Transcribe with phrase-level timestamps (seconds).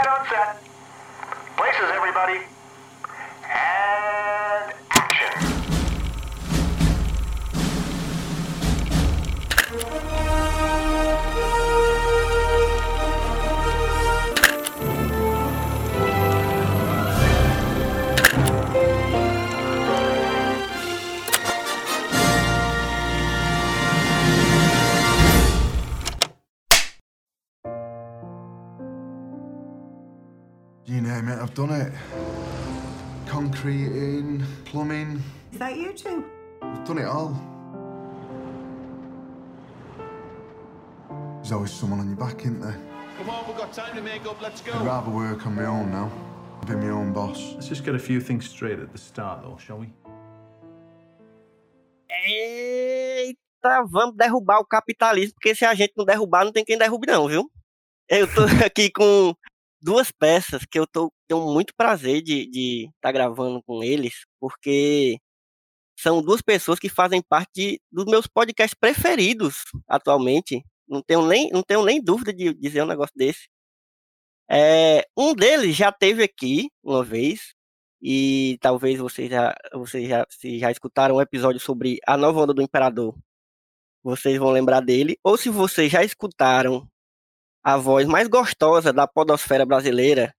[0.00, 0.56] Quiet on set.
[1.58, 2.40] Places, everybody.
[3.44, 3.99] And
[31.10, 31.92] Name it, I've done it.
[33.26, 35.20] Concreting, plumbing,
[35.52, 36.24] Is that you two?
[36.62, 37.34] I've done it all.
[41.38, 42.78] There's always someone on your back, isn't there?
[43.18, 44.40] Come on, we've got time to make up.
[44.40, 44.84] Let's I'd go.
[44.84, 46.12] rather work on my own now.
[46.68, 47.54] Be my own boss.
[47.54, 49.92] Let's just get a few things straight at the start, though, shall we?
[52.08, 57.08] Eita, vamos derrubar o capitalismo, porque se a gente não derrubar, não tem quem derrube,
[57.08, 57.50] não, viu?
[58.08, 59.34] Eu tô aqui com
[59.82, 64.26] duas peças que eu tô, tenho muito prazer de estar de tá gravando com eles,
[64.40, 65.18] porque
[65.98, 70.64] são duas pessoas que fazem parte de- dos meus podcasts preferidos atualmente.
[70.88, 73.48] Não tenho nem, não tenho nem dúvida de dizer um negócio desse.
[74.50, 77.54] É, um deles já teve aqui uma vez,
[78.02, 82.54] e talvez vocês já, vocês já, se já escutaram um episódio sobre a nova onda
[82.54, 83.14] do Imperador,
[84.02, 85.18] vocês vão lembrar dele.
[85.24, 86.88] Ou se vocês já escutaram
[87.62, 90.32] a voz mais gostosa da podosfera brasileira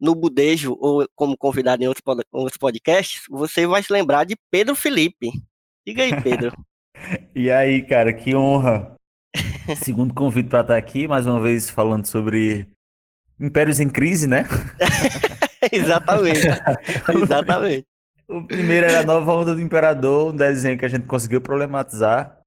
[0.00, 4.36] no Budejo ou como convidado em outros, pod- outros podcasts, você vai se lembrar de
[4.50, 5.30] Pedro Felipe.
[5.86, 6.52] Diga aí, Pedro.
[7.34, 8.94] E aí, cara, que honra.
[9.84, 12.66] Segundo convite para estar aqui, mais uma vez falando sobre
[13.38, 14.46] impérios em crise, né?
[15.70, 16.46] Exatamente.
[17.22, 17.86] Exatamente.
[18.26, 22.40] O primeiro era a nova onda do imperador, um desenho que a gente conseguiu problematizar.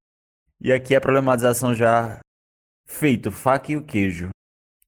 [0.59, 2.19] E aqui a problematização já
[2.87, 4.29] feito, faca e o queijo.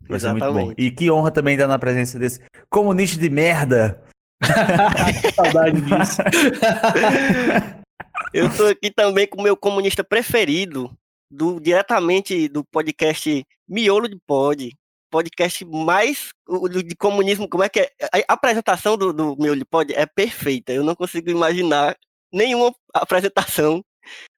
[0.07, 0.73] Vai ser muito bom.
[0.77, 4.01] E que honra também estar na presença desse comunista de merda.
[5.35, 6.21] Saudade disso.
[8.33, 10.91] Eu tô aqui também com o meu comunista preferido,
[11.31, 14.75] do, diretamente do podcast Miolo de Pod.
[15.11, 17.47] Podcast mais o- do- de comunismo.
[17.49, 17.89] Como é que é?
[18.27, 20.71] A apresentação do, do Miolo de Pod é perfeita.
[20.71, 21.95] Eu não consigo imaginar
[22.31, 23.81] nenhuma apresentação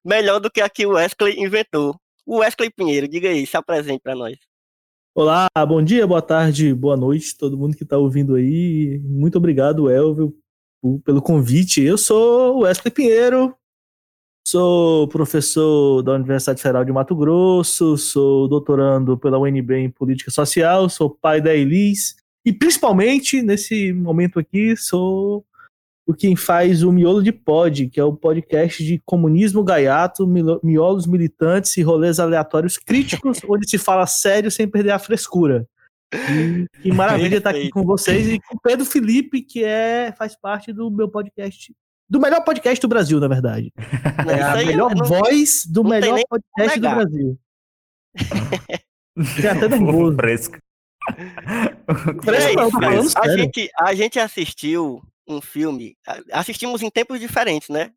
[0.05, 1.95] melhor do que a que o Wesley inventou.
[2.27, 4.37] Wesley Pinheiro, diga aí, se apresente para nós.
[5.13, 8.99] Olá, bom dia, boa tarde, boa noite, todo mundo que está ouvindo aí.
[9.03, 10.33] Muito obrigado, Elvio,
[11.03, 11.81] pelo convite.
[11.81, 13.53] Eu sou Wesley Pinheiro,
[14.47, 20.89] sou professor da Universidade Federal de Mato Grosso, sou doutorando pela UNB em Política Social,
[20.89, 22.15] sou pai da Elis
[22.45, 25.45] e, principalmente, nesse momento aqui, sou
[26.11, 30.27] o quem faz o Miolo de Pod, que é o podcast de comunismo gaiato,
[30.61, 35.65] miolos militantes e rolês aleatórios críticos, onde se fala sério sem perder a frescura.
[36.13, 40.35] E que maravilha estar aqui com vocês e com o Pedro Felipe, que é, faz
[40.37, 41.73] parte do meu podcast,
[42.09, 43.71] do melhor podcast do Brasil, na verdade.
[44.25, 46.89] Não, É a melhor não- voz do não melhor podcast do.
[46.89, 47.39] Brasil.
[49.23, 50.15] Fiquei até nervoso.
[50.15, 50.57] Fresco.
[52.53, 55.95] Tô falando a gente, a gente assistiu um filme,
[56.31, 57.91] assistimos em tempos diferentes, né?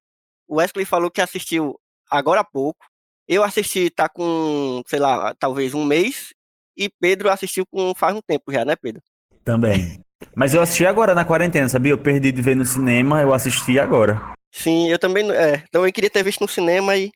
[0.47, 1.79] O Wesley falou que assistiu
[2.11, 2.85] agora há pouco.
[3.27, 6.35] Eu assisti, tá com, sei lá, talvez um mês.
[6.77, 9.03] E Pedro assistiu com faz um tempo já, né, Pedro?
[9.45, 10.01] Também.
[10.35, 11.93] Mas eu assisti agora na quarentena, sabia?
[11.93, 14.35] Eu perdi de ver no cinema, eu assisti agora.
[14.53, 15.31] Sim, eu também.
[15.31, 17.11] É, então eu queria ter visto no cinema e,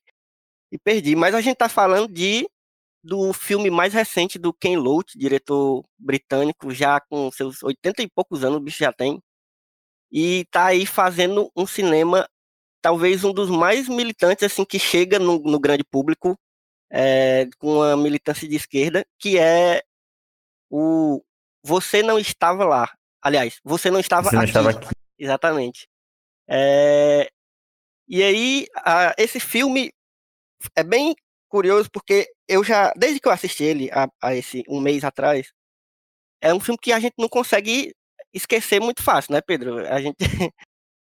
[0.73, 1.15] e perdi.
[1.15, 2.49] Mas a gente tá falando de
[3.03, 8.45] do filme mais recente do Ken Loach, diretor britânico, já com seus 80 e poucos
[8.45, 9.21] anos, o bicho já tem.
[10.11, 12.29] E tá aí fazendo um cinema,
[12.81, 16.39] talvez um dos mais militantes, assim, que chega no, no grande público,
[16.91, 19.83] é, com a militância de esquerda, que é
[20.71, 21.23] o
[21.63, 22.91] Você Não Estava Lá.
[23.23, 24.51] Aliás, Você Não Estava Você não Aqui.
[24.51, 24.89] estava aqui.
[25.19, 25.89] Exatamente.
[26.49, 27.29] É,
[28.11, 29.93] E aí, a- esse filme
[30.75, 31.15] é bem
[31.49, 35.53] curioso porque eu já, desde que eu assisti ele a, a esse um mês atrás,
[36.41, 37.95] é um filme que a gente não consegue
[38.33, 39.79] esquecer muito fácil, né, Pedro?
[39.87, 40.17] A gente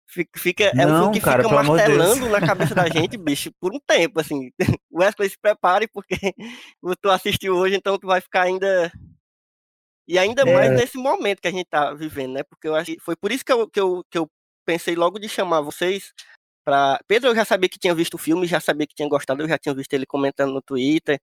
[0.09, 3.51] fica, fica- é um Não, filme que cara, fica martelando na cabeça da gente, bicho,
[3.61, 4.51] por um tempo, assim.
[4.93, 6.17] Wesley, se prepare porque
[7.03, 8.91] tu assistiu hoje, então tu vai ficar ainda
[10.07, 10.75] e ainda mais É.
[10.75, 12.43] nesse momento que a gente tá vivendo, né?
[12.43, 14.31] Porque eu acho que foi por isso que eu, que eu, que eu
[14.67, 16.13] pensei logo de chamar vocês
[16.65, 19.43] para Pedro, eu já sabia que tinha visto o filme, já sabia que tinha gostado,
[19.43, 21.21] eu já tinha visto ele comentando no Twitter.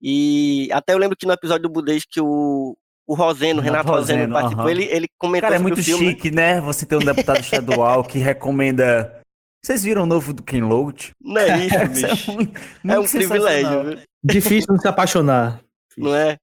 [0.00, 2.76] E até eu lembro que no episódio do Budejo que o,
[3.10, 4.70] o Roseno, Renato Renato Roseno, Roseno, participou, aham.
[4.70, 6.04] ele, ele comentou Cara, é muito o filme.
[6.04, 6.10] né?
[6.12, 6.60] chique, né?
[6.60, 9.20] Você ter um deputado estadual que recomenda.
[9.64, 11.10] Vocês viram o novo do Ken Loach?
[11.20, 12.32] Não é isso, Isso é bicho.
[12.32, 13.98] muito, É um privilégio, viu?
[14.22, 15.60] Difícil não se apaixonar.
[15.98, 16.36] não é?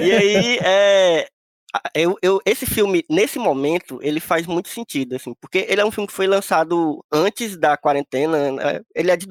[0.00, 1.28] E aí, é,
[1.94, 5.90] eu, eu, esse filme, nesse momento, ele faz muito sentido, assim, porque ele é um
[5.90, 8.80] filme que foi lançado antes da quarentena, né?
[8.94, 9.26] ele é de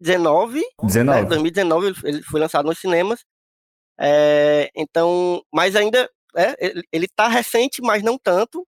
[0.00, 0.64] 2019, né?
[0.82, 1.26] 19.
[1.26, 3.20] 2019 ele- ele foi lançado nos cinemas,
[4.00, 8.66] é, então, mas ainda, é, ele, ele tá recente, mas não tanto,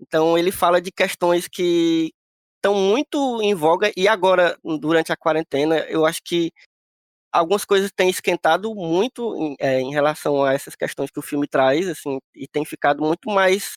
[0.00, 2.12] então ele fala de questões que
[2.56, 6.52] estão muito em voga, e agora, durante a quarentena, eu acho que
[7.32, 11.46] algumas coisas têm esquentado muito em, é, em relação a essas questões que o filme
[11.48, 13.72] traz, assim, e tem ficado muito mais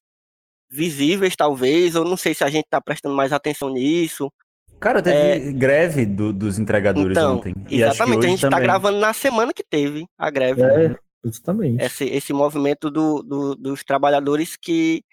[0.69, 4.31] visíveis, talvez, ou não sei se a gente está prestando mais atenção nisso.
[4.81, 7.53] Cara, teve greve do- dos entregadores Então, ontem.
[7.69, 10.63] E exatamente, a gente está gravando na semana que teve a greve.
[10.63, 11.83] É, justamente.
[11.83, 15.03] Esse, esse movimento do, do- dos trabalhadores que,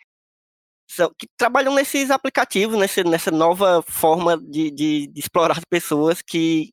[0.91, 6.23] são, que trabalham nesses aplicativos, nesse, nessa nova forma de, de, de explorar as pessoas
[6.23, 6.71] que,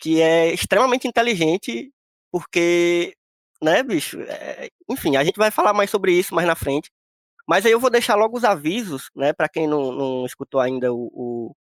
[0.00, 1.92] que é extremamente inteligente,
[2.32, 3.14] porque,
[3.62, 6.90] né, bicho, é, enfim, a gente vai falar mais sobre isso mais na frente.
[7.48, 10.92] Mas aí eu vou deixar logo os avisos, né, para quem não, não escutou ainda
[10.92, 11.52] o, o,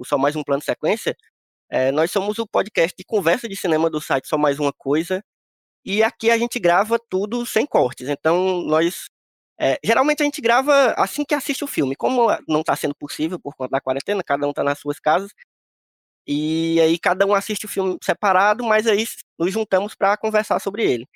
[0.00, 1.16] o Só Mais Um Plano Sequência.
[1.70, 5.22] É, nós somos o podcast de conversa de cinema do site Só Mais Uma Coisa.
[5.84, 8.08] E aqui a gente grava tudo sem cortes.
[8.08, 9.06] Então, nós.
[9.60, 11.96] é, geralmente a gente grava assim que assiste o filme.
[11.96, 15.30] Como não está sendo possível por conta da quarentena, cada um está nas suas casas.
[16.26, 19.04] E aí cada um assiste o filme separado, mas aí
[19.38, 21.08] nos juntamos para conversar sobre ele.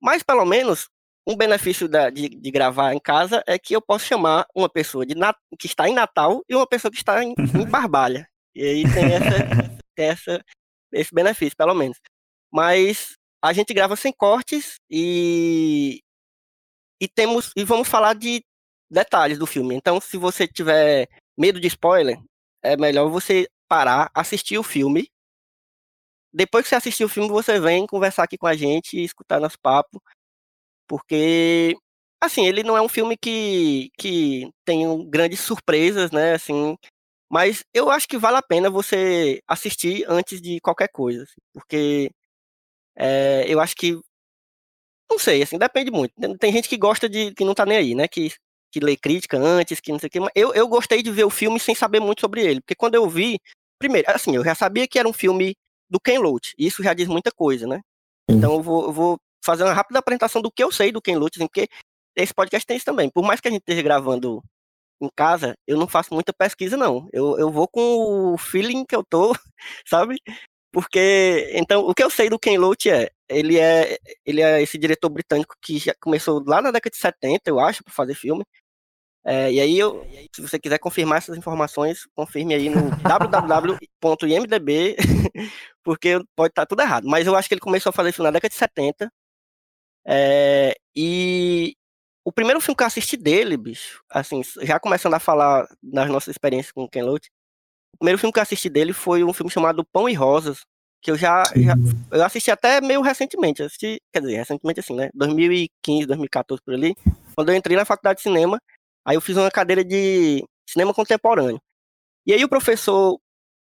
[0.00, 0.88] Mas pelo menos
[1.26, 5.04] um benefício da- de, de gravar em casa é que eu posso chamar uma pessoa
[5.04, 5.14] de
[5.58, 8.28] que está em Natal e uma pessoa que está em, em Barbalha.
[8.54, 9.26] E aí tem, essa,
[9.96, 10.44] tem essa,
[10.92, 11.98] esse benefício, pelo menos.
[12.52, 16.00] Mas a gente grava sem cortes e,
[17.00, 18.42] e temos e vamos falar de
[18.90, 19.74] detalhes do filme.
[19.74, 22.18] Então, se você tiver medo de spoiler,
[22.62, 25.08] é melhor você parar, assistir o filme.
[26.32, 29.40] Depois que você assistir o filme, você vem conversar aqui com a gente e escutar
[29.40, 30.02] nosso papo.
[30.88, 31.76] Porque,
[32.20, 36.34] assim, ele não é um filme que, que tem grandes surpresas, né?
[36.34, 36.76] Assim,
[37.30, 41.24] mas eu acho que vale a pena você assistir antes de qualquer coisa.
[41.24, 42.10] assim, porque
[42.96, 43.98] é, eu acho que.
[45.10, 46.12] Não sei, assim, depende muito.
[46.38, 47.32] Tem- gente que gosta de.
[47.34, 48.08] que não tá nem aí, né?
[48.08, 48.32] Que,
[48.72, 50.20] que lê crítica antes, que não sei o quê.
[50.20, 52.60] Mas eu, eu gostei de ver o filme sem saber muito sobre ele.
[52.60, 53.38] Porque quando eu vi.
[53.78, 55.54] Primeiro, assim, eu já sabia que era um filme
[55.90, 56.54] do Ken Loach.
[56.58, 57.80] Isso já diz muita coisa, né?
[58.28, 61.16] Então eu vou, eu vou fazer uma rápida apresentação do que eu sei do Ken
[61.16, 61.68] Loach, assim, porque
[62.16, 63.10] esse podcast tem isso também.
[63.10, 64.42] Por mais que a gente esteja gravando
[65.00, 67.08] em casa, eu não faço muita pesquisa, não.
[67.12, 69.32] Eu, eu vou com o feeling que eu tô,
[69.86, 70.16] sabe?
[70.72, 74.76] Porque, então, o que eu sei do Ken Loach é, ele é, ele é esse
[74.78, 78.44] diretor britânico que já começou lá na década de 70, eu acho, para fazer filme.
[79.24, 84.96] É, e aí, eu, se você quiser confirmar essas informações, confirme aí no www.imdb,
[85.82, 87.08] porque pode estar tudo errado.
[87.08, 89.10] Mas eu acho que ele começou a fazer filme na década de 70.
[90.06, 91.74] É, e
[92.24, 96.28] o primeiro filme que eu assisti dele, bicho, assim, já começando a falar das nossas
[96.28, 97.28] experiências com o Ken Loach,
[97.94, 100.60] o primeiro filme que eu assisti dele foi um filme chamado Pão e Rosas,
[101.02, 101.74] que eu já, já
[102.10, 106.94] eu assisti até meio recentemente, assisti, quer dizer, recentemente assim, né, 2015, 2014 por ali,
[107.34, 108.60] quando eu entrei na faculdade de cinema,
[109.04, 111.60] aí eu fiz uma cadeira de cinema contemporâneo.
[112.26, 113.20] E aí o professor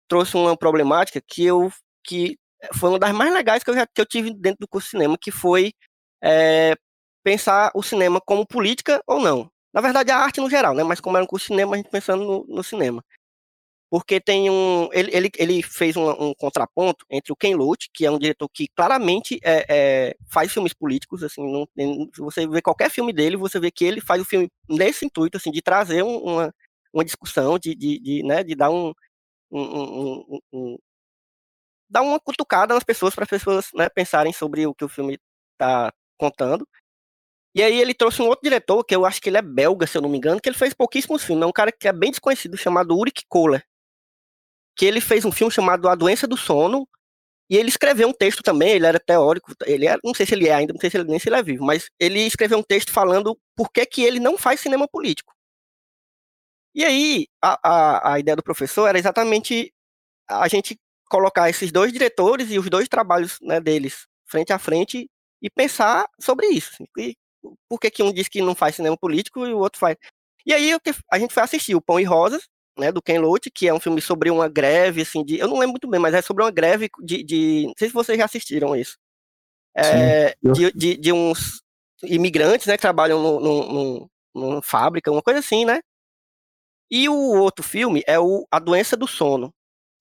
[0.09, 1.71] trouxe uma problemática que eu
[2.03, 2.39] que
[2.75, 4.91] foi uma das mais legais que eu já que eu tive dentro do curso de
[4.93, 5.73] cinema, que foi
[6.25, 6.77] é,
[7.25, 9.51] pensar o cinema como política ou não.
[9.75, 10.85] Na verdade, a arte no geral, né?
[10.85, 13.05] Mas como era um curso de cinema, a gente pensando no, no cinema.
[13.91, 14.89] Porque tem um.
[14.93, 18.49] Ele, ele, ele fez um, um contraponto entre o Ken Loach, que é um diretor
[18.53, 19.67] que claramente é,
[20.11, 21.67] é, faz filmes políticos, assim, não,
[22.15, 25.37] se você vê qualquer filme dele, você vê que ele faz o filme nesse intuito,
[25.37, 26.55] assim, de trazer um- uma,
[26.93, 28.93] uma discussão, de, de, de, né, de dar um-
[29.53, 30.79] um- um-
[31.89, 35.19] dar uma cutucada nas pessoas para as pessoas né, pensarem sobre o que o filme
[35.53, 36.67] está contando.
[37.55, 39.97] E aí ele trouxe um outro diretor, que eu acho que ele é belga, se
[39.97, 41.45] eu não me engano, que ele fez pouquíssimos filmes.
[41.45, 43.65] É um cara que é bem desconhecido, chamado Ulrich Kohler.
[44.77, 46.89] Que ele fez um filme chamado A Doença do Sono,
[47.49, 50.49] e ele escreveu um texto também, ele era teórico, ele era, não sei se ele
[50.49, 52.63] é ainda, não sei se ele, nem se ele é vivo, mas ele escreveu um
[52.63, 55.33] texto falando por que, que ele não faz cinema político.
[56.75, 59.73] E aí, a, a, a ideia do professor era exatamente
[60.29, 60.79] a gente
[61.09, 65.09] colocar esses dois diretores e os dois trabalhos né, deles frente a frente
[65.45, 66.71] e pensar sobre isso.
[66.73, 67.15] assim, E
[67.69, 69.97] por que, que um diz que não faz cinema político e o outro faz.
[70.47, 70.73] E aí
[71.13, 72.49] a gente foi assistir o Pão e Rosas,
[72.79, 75.55] né, do Ken Loach, que é um filme sobre uma greve, assim, de, eu não
[75.59, 78.25] lembro muito bem, mas é sobre uma greve de, de não sei se vocês já
[78.25, 78.97] assistiram isso,
[79.77, 81.61] é, de, de, de uns
[82.03, 85.81] imigrantes, né, que trabalham no, no, no- numa fábrica, uma coisa assim, né,
[86.91, 89.53] e o outro filme é o A Doença do Sono,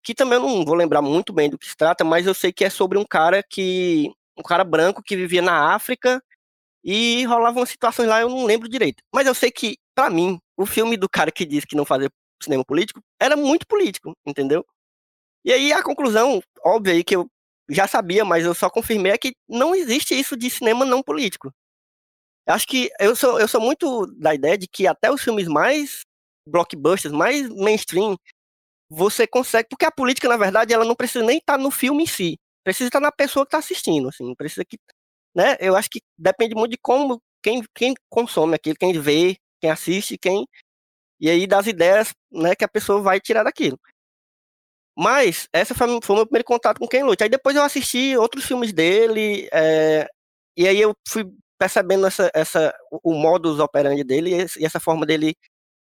[0.03, 2.51] que também eu não vou lembrar muito bem do que se trata, mas eu sei
[2.51, 6.21] que é sobre um cara que um cara branco que vivia na África
[6.83, 9.03] E rolavam situações lá, eu não lembro direito.
[9.13, 12.09] Mas eu sei que, pra mim, o filme do cara que disse que não fazia
[12.43, 14.65] cinema político era muito político, entendeu?
[15.45, 17.27] E aí a conclusão, óbvia aí que eu
[17.69, 21.51] já sabia, mas eu só confirmei é que não existe isso de cinema não político.
[22.47, 26.01] Acho que eu sou, eu sou muito da ideia de que até os filmes mais
[26.47, 28.17] blockbusters, mais mainstream,
[28.89, 29.69] você consegue.
[29.69, 32.39] Porque a política, na verdade, ela não precisa nem estar no filme em si.
[32.63, 34.10] Precisa estar na pessoa que está assistindo.
[34.10, 34.77] Assim, precisa que.
[35.36, 35.58] Né?
[35.60, 40.17] Eu acho que depende muito de como quem, quem consome aquilo, quem vê, quem assiste,
[40.17, 40.46] quem.
[41.20, 43.79] E aí das ideias né, que a pessoa vai tirar daquilo.
[44.98, 47.24] Mas essa foi, foi o meu primeiro contato com Ken Loach.
[47.24, 50.08] Aí depois eu assisti outros filmes dele, é,
[50.55, 51.25] e aí eu fui
[51.58, 55.36] percebendo essa, essa, o modus operandi dele e essa forma dele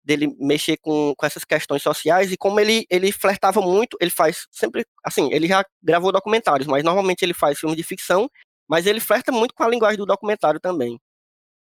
[0.04, 4.48] dele mexer com, com essas questões sociais e como ele, ele flertava muito, ele faz
[4.52, 8.30] sempre, assim, ele já gravou documentários, mas normalmente ele faz filmes de ficção,
[8.68, 11.00] mas ele flerta muito com a linguagem do documentário também.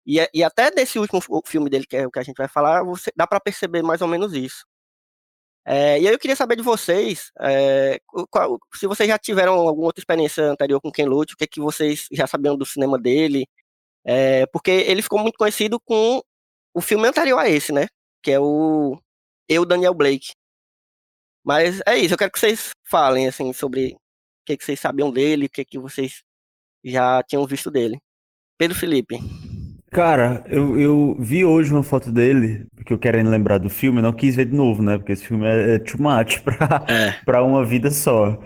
[0.06, 2.82] E, e até desse último filme dele, que é o que a gente vai falar,
[2.82, 4.64] você, dá para perceber mais ou menos isso.
[5.66, 9.88] É, e aí eu queria saber de vocês, é, qual, se vocês já tiveram alguma
[9.88, 12.98] outra experiência anterior com Ken Loach, o que, é que vocês já sabiam do cinema
[12.98, 13.46] dele,
[14.04, 16.22] é, porque ele ficou muito conhecido com
[16.72, 17.86] o filme anterior a esse, né?
[18.22, 18.98] Que é o
[19.48, 20.32] Eu, Daniel Blake.
[21.44, 23.98] Mas é isso, eu quero que vocês falem, assim, sobre o
[24.44, 26.22] que, que vocês sabiam dele, o que, que vocês
[26.84, 27.98] já tinham visto dele.
[28.58, 29.18] Pedro Felipe.
[29.90, 34.12] Cara, eu, eu vi hoje uma foto dele, porque eu querendo lembrar do filme, não
[34.12, 34.98] quis ver de novo, né?
[34.98, 37.12] Porque esse filme é, é too much pra, É.
[37.24, 38.38] pra uma vida só.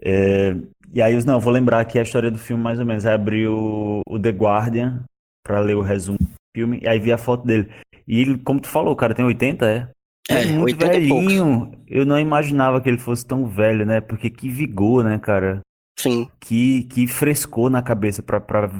[0.00, 0.54] É,
[0.94, 3.04] e aí, eu, não, vou lembrar aqui a história do filme mais ou menos.
[3.04, 5.04] Aí abri o, o The Guardian
[5.44, 6.18] pra ler o resumo
[6.56, 7.68] filme, aí vi a foto dele.
[8.08, 9.90] E ele, como tu falou, cara tem 80, é?
[10.28, 11.26] É, muito 80 e poucos.
[11.26, 11.84] velhinho.
[11.86, 14.00] Eu não imaginava que ele fosse tão velho, né?
[14.00, 15.60] Porque que vigor, né, cara?
[15.98, 16.28] Sim.
[16.40, 18.70] que, que frescou na cabeça pra, pra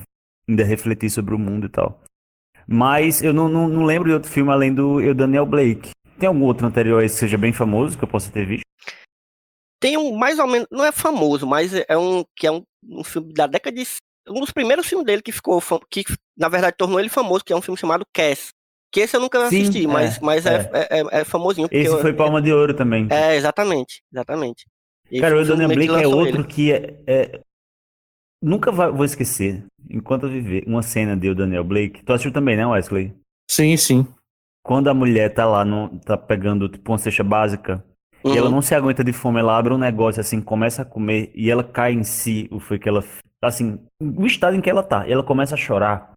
[0.49, 2.03] ainda refletir sobre o mundo e tal.
[2.67, 5.91] Mas eu não, não, não lembro de outro filme além do Eu, Daniel Blake.
[6.19, 8.65] Tem algum outro anterior a esse que seja bem famoso que eu possa ter visto?
[9.81, 13.05] Tem um, mais ou menos, não é famoso, mas é um, que é um, um
[13.05, 13.87] filme da década de...
[14.29, 16.05] Um dos primeiros filmes dele que ficou, que
[16.37, 18.49] na verdade tornou ele famoso, que é um filme chamado Cass.
[18.93, 21.69] Que esse eu nunca Sim, assisti, mas, é, mas é, é, é- é famosinho.
[21.69, 23.07] porque Esse eu- foi Palma de Ouro também.
[23.11, 24.65] É, exatamente, exatamente.
[25.11, 26.45] E Cara, o Daniel Blake é outro ele.
[26.45, 27.41] que é, é-
[28.43, 32.05] Nunca vai- vou esquecer, enquanto eu viver, uma cena de O Daniel Blake.
[32.05, 33.15] Tu assistiu também, né, Wesley?
[33.51, 34.07] Sim, sim.
[34.63, 37.85] Quando a mulher tá lá, no, tá pegando tipo uma cesta básica,
[38.25, 38.57] E ela Uhum.
[38.57, 41.63] não se aguenta de fome, ela abre um negócio assim, começa a comer e ela
[41.63, 43.01] cai em si, o foi que ela,
[43.47, 46.13] assim, o estado em que ela tá, e ela começa a chorar.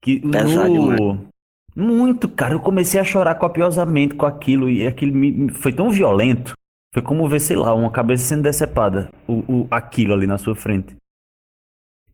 [0.00, 1.26] Que Pesado no...
[1.74, 6.54] Muito, cara, eu comecei a chorar copiosamente com aquilo e aquilo me, foi tão violento.
[6.92, 10.54] Foi como ver, sei lá, uma cabeça sendo decepada, o, o, aquilo ali na sua
[10.54, 10.94] frente.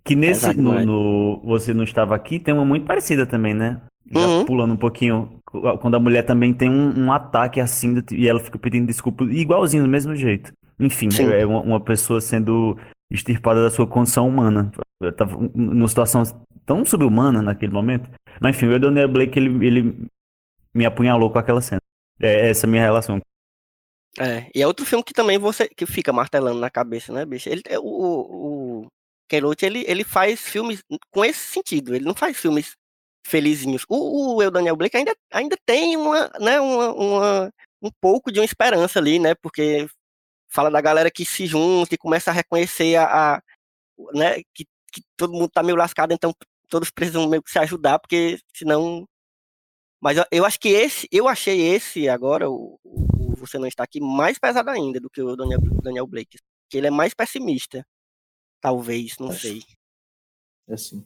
[0.04, 3.80] Que nesse, no, no Você Não Estava Aqui, tem uma muito parecida também, né?
[4.10, 4.44] Já Uhum.
[4.46, 5.28] pulando um pouquinho,
[5.80, 9.82] quando a mulher também tem um, um ataque assim e ela fica pedindo desculpa, igualzinho,
[9.82, 10.50] do mesmo jeito.
[10.80, 11.30] Enfim, Sim.
[11.30, 12.78] é uma, uma pessoa sendo
[13.10, 14.70] extirpada da sua condição humana.
[15.00, 16.22] Eu tava numa situação
[16.66, 18.10] tão subhumana naquele momento.
[18.40, 20.06] Mas enfim, o Daniel Blake, ele, ele
[20.74, 21.80] me apunhalou com aquela cena.
[22.20, 23.20] É essa a minha relação.
[24.18, 27.48] É, e é outro filme que também você que fica martelando na cabeça, né, bicho?
[27.48, 28.86] Ele, o, o,
[29.40, 32.72] Loach, ele, ele faz filmes com esse sentido, ele não faz filmes
[33.26, 33.84] felizinhos.
[33.88, 37.50] O, o Daniel Blake ainda, ainda tem uma, né, uma, uma-
[37.80, 39.86] um pouco de uma esperança ali, né, porque
[40.48, 43.42] fala da galera que se junta e começa a reconhecer a, a-
[44.14, 46.34] né, que, que todo mundo tá meio lascado, então
[46.68, 49.06] todos precisam meio que se ajudar, porque senão...
[50.00, 53.82] Mas eu, eu acho que esse, eu achei esse agora, o, o Você Não Está
[53.82, 56.38] Aqui, mais pesado ainda do que o Daniel, Daniel Blake.
[56.70, 57.84] Que ele é mais pessimista.
[58.60, 59.62] Talvez, não Acho- sei.
[60.68, 61.04] É assim.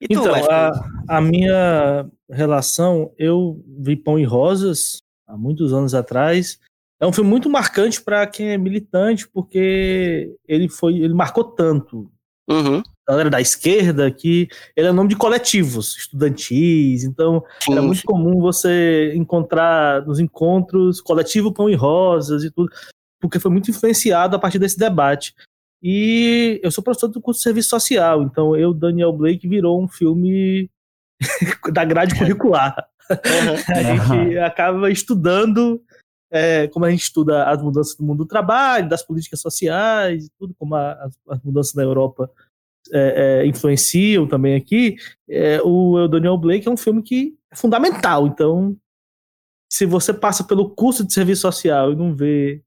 [0.00, 4.96] E Então, a, a minha relação, eu vi Pão e Rosas
[5.26, 6.58] há muitos anos atrás.
[7.02, 12.08] É um filme muito marcante para quem é militante, porque ele foi, ele marcou tanto
[12.48, 17.04] Uhum, a galera da esquerda que ele é nome de coletivos estudantis.
[17.04, 18.06] Então, sim, era muito sim.
[18.06, 22.70] comum você encontrar nos encontros coletivo Pão e Rosas e tudo,
[23.20, 25.34] porque foi muito influenciado a partir desse debate.
[25.82, 29.88] E eu sou professor do curso de serviço social, então eu, Daniel Blake, virou um
[29.88, 30.70] filme
[31.72, 32.76] da grade curricular.
[33.10, 33.16] Uhum,
[33.74, 35.80] A gente acaba estudando,
[36.32, 40.54] é, como a gente estuda as mudanças do mundo do trabalho, das políticas sociais, tudo,
[40.58, 42.30] como a- as, as mudanças na Europa
[42.90, 44.96] é, é, influenciam também aqui.
[45.28, 48.26] É, o Daniel Blake é um filme que é fundamental.
[48.26, 48.74] Então,
[49.70, 52.62] se você passa pelo curso de serviço social e não vê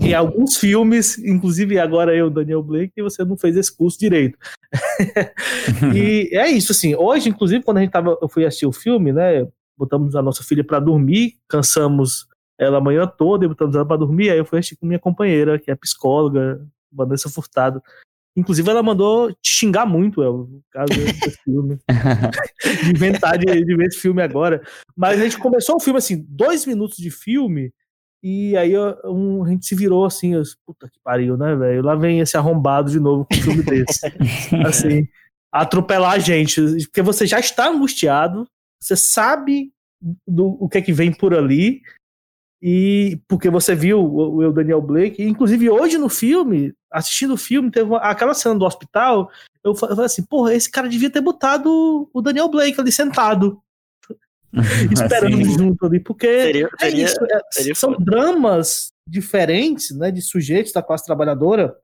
[0.00, 4.36] em alguns filmes, inclusive agora eu, Daniel Blake, você não fez esse curso direito.
[5.94, 9.12] e é isso, assim, hoje, inclusive, quando a gente tava, eu fui assistir o filme,
[9.12, 9.46] né,
[9.78, 12.26] botamos a nossa filha para dormir, cansamos
[12.64, 14.98] ela a manhã toda e botamos ela para dormir, aí eu fui assistir com minha
[14.98, 17.82] companheira, que é psicóloga, Vanessa Furtado.
[18.36, 21.78] Inclusive, ela mandou te xingar muito, El, por causa desse filme.
[22.82, 24.60] de inventar de, de ver esse filme agora.
[24.96, 27.72] Mas a gente começou o filme, assim, dois minutos de filme,
[28.26, 28.72] e aí
[29.04, 31.82] um, a gente se virou assim, eu, puta que pariu, né, velho?
[31.82, 34.00] Lá vem esse arrombado de novo com um filme desse.
[34.66, 35.06] assim,
[35.52, 36.58] atropelar a gente.
[36.86, 38.48] Porque você já está angustiado,
[38.80, 39.70] você sabe
[40.26, 41.82] do, o que é que vem por ali,
[42.66, 47.70] e porque você viu o, o Daniel Blake, inclusive hoje no filme, assistindo o filme,
[47.70, 49.30] teve uma, aquela cena do hospital,
[49.62, 53.60] eu falei assim, porra, esse cara devia ter botado o Daniel Blake ali sentado.
[54.90, 55.58] esperando assim.
[55.58, 58.02] junto ali, porque seria, é seria, isso, é, seria são foda.
[58.02, 61.76] dramas diferentes, né, de sujeitos da classe trabalhadora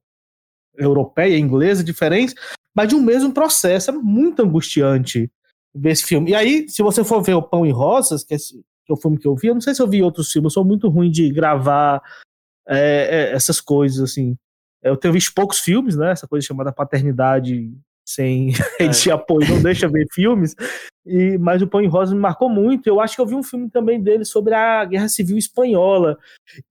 [0.79, 2.35] europeia, inglesa, diferentes,
[2.75, 5.31] mas de um mesmo processo, é muito angustiante
[5.75, 6.31] ver esse filme.
[6.31, 8.70] E aí, se você for ver o Pão e Rosas, que é, esse, que é
[8.95, 10.65] o filme que eu vi, eu não sei se eu vi outros filmes, eu sou
[10.65, 12.03] muito ruim de gravar
[12.69, 14.37] é, é, essas coisas, assim.
[14.83, 17.71] Eu tenho visto poucos filmes, né, essa coisa chamada paternidade
[18.07, 18.89] sem é.
[18.89, 20.55] de apoio, não deixa ver filmes.
[21.07, 22.87] E, mas o Pão em Rosa me marcou muito.
[22.87, 26.19] Eu acho que eu vi um filme também dele sobre a Guerra Civil Espanhola.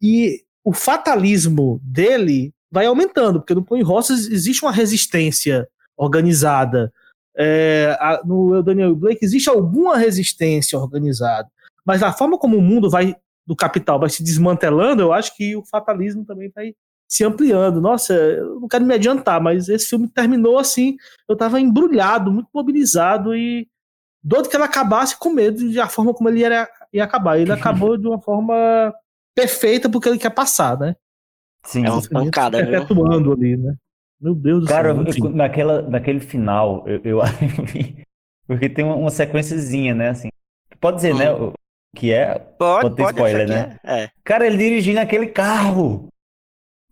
[0.01, 6.93] E o fatalismo dele vai aumentando, porque no Pão em Rosas existe uma resistência organizada.
[7.35, 11.49] É, a, no Daniel Blake existe alguma resistência organizada.
[11.89, 13.15] Mas a forma como o mundo vai
[13.47, 16.75] do capital vai se desmantelando, eu acho que o fatalismo também vai
[17.07, 17.81] se ampliando.
[17.81, 20.97] Nossa, eu não quero me adiantar, mas esse filme terminou assim.
[21.27, 23.67] Eu estava embrulhado, muito mobilizado e
[24.23, 27.39] doido que ele acabasse com medo da forma como ele ia, ia acabar.
[27.39, 28.93] Ele acabou de uma forma
[29.33, 30.95] perfeita porque ele quer passar, né?
[31.65, 33.73] Sim, é uma pancada, perpetuando ali, né?
[34.21, 35.23] Meu Deus do Cara, céu.
[35.23, 37.19] Cara, naquela, naquele final, eu, eu
[38.45, 40.09] porque tem uma, uma sequenciazinha, né?
[40.09, 40.29] Assim,
[40.79, 41.17] pode dizer, hum.
[41.17, 41.53] né?
[41.95, 42.37] Que é.
[42.57, 43.77] Pode, pode spoiler, né?
[43.83, 44.03] É.
[44.03, 44.09] é.
[44.23, 46.07] Cara, ele dirigindo aquele carro.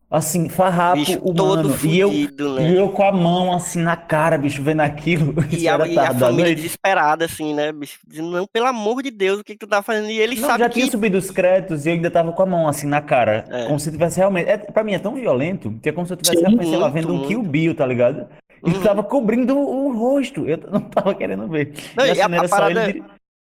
[0.10, 1.70] Assim, farrapo bicho, humano.
[1.70, 2.70] Fudido, e, eu, né?
[2.70, 5.36] e eu com a mão assim na cara, bicho, vendo aquilo.
[5.52, 8.00] E a, e a família desesperada, assim, né, bicho?
[8.08, 10.10] Dizendo, não, pelo amor de Deus, o que, que tu tá fazendo?
[10.10, 10.76] E ele não, sabe já que...
[10.76, 13.44] tinha subido os créditos e eu ainda tava com a mão assim na cara.
[13.50, 13.66] É.
[13.66, 14.50] Como se tivesse realmente.
[14.50, 17.10] É, pra mim é tão violento que é como se eu tivesse realmente, lá, vendo
[17.10, 17.26] muito.
[17.26, 18.28] um Kill Bill, tá ligado?
[18.66, 18.82] E uhum.
[18.82, 20.48] tava cobrindo o, rosto.
[20.48, 21.74] Eu não tava querendo ver.
[21.98, 22.90] Não, e, e a, a parada...
[22.90, 23.04] Ele...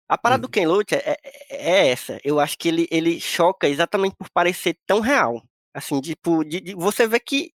[0.08, 2.18] A parada do Ken Loach é, é, é, essa.
[2.24, 5.42] Eu acho que ele, ele choca exatamente por parecer tão real.
[5.74, 7.52] Assim, tipo, de, de você vê que.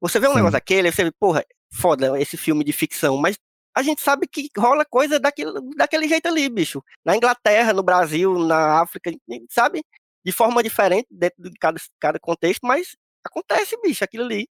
[0.00, 0.36] Você vê um Sim.
[0.36, 3.38] negócio daquele, você vê, porra, foda esse filme de ficção, mas
[3.74, 6.82] a gente sabe que rola coisa daquele, daquele jeito ali, bicho.
[7.04, 9.10] Na Inglaterra, no Brasil, na África,
[9.50, 9.82] sabe?
[10.24, 14.46] De forma diferente, dentro de cada, cada contexto, mas acontece, bicho, aquilo ali.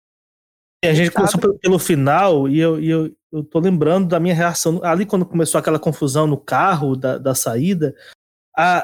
[0.85, 1.17] E a gente sabe?
[1.17, 5.07] começou pelo, pelo, final e eu, e eu, eu tô lembrando da minha reação ali
[5.07, 7.95] quando começou aquela confusão no carro da, da saída.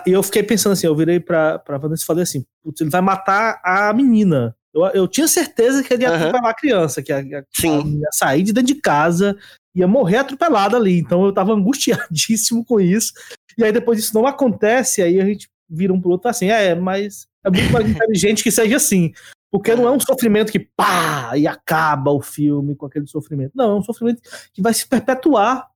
[0.06, 2.90] E eu fiquei pensando assim, eu virei pra, pra Vanessa e falei assim, putz, ele
[2.90, 4.56] vai matar a menina.
[4.74, 6.48] Eu, eu tinha certeza que ele ia atropelar uhum.
[6.48, 9.36] a criança, que a, a, ia sair de dentro de casa,
[9.74, 10.98] ia morrer atropelada ali.
[10.98, 13.12] Então eu tava angustiadíssimo com isso.
[13.58, 16.74] E aí depois isso não acontece, aí a gente vira um pro outro assim, é,
[16.74, 19.12] mas é muito mais inteligente que seja assim.
[19.50, 23.52] Porque não é um sofrimento que pá, e acaba o filme com aquele sofrimento.
[23.54, 24.20] Não, é um sofrimento
[24.52, 25.68] que vai se perpetuar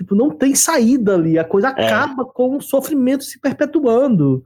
[0.00, 1.38] Tipo, não tem saída ali.
[1.38, 1.86] A coisa é.
[1.86, 4.42] acaba com o sofrimento se perpetuando.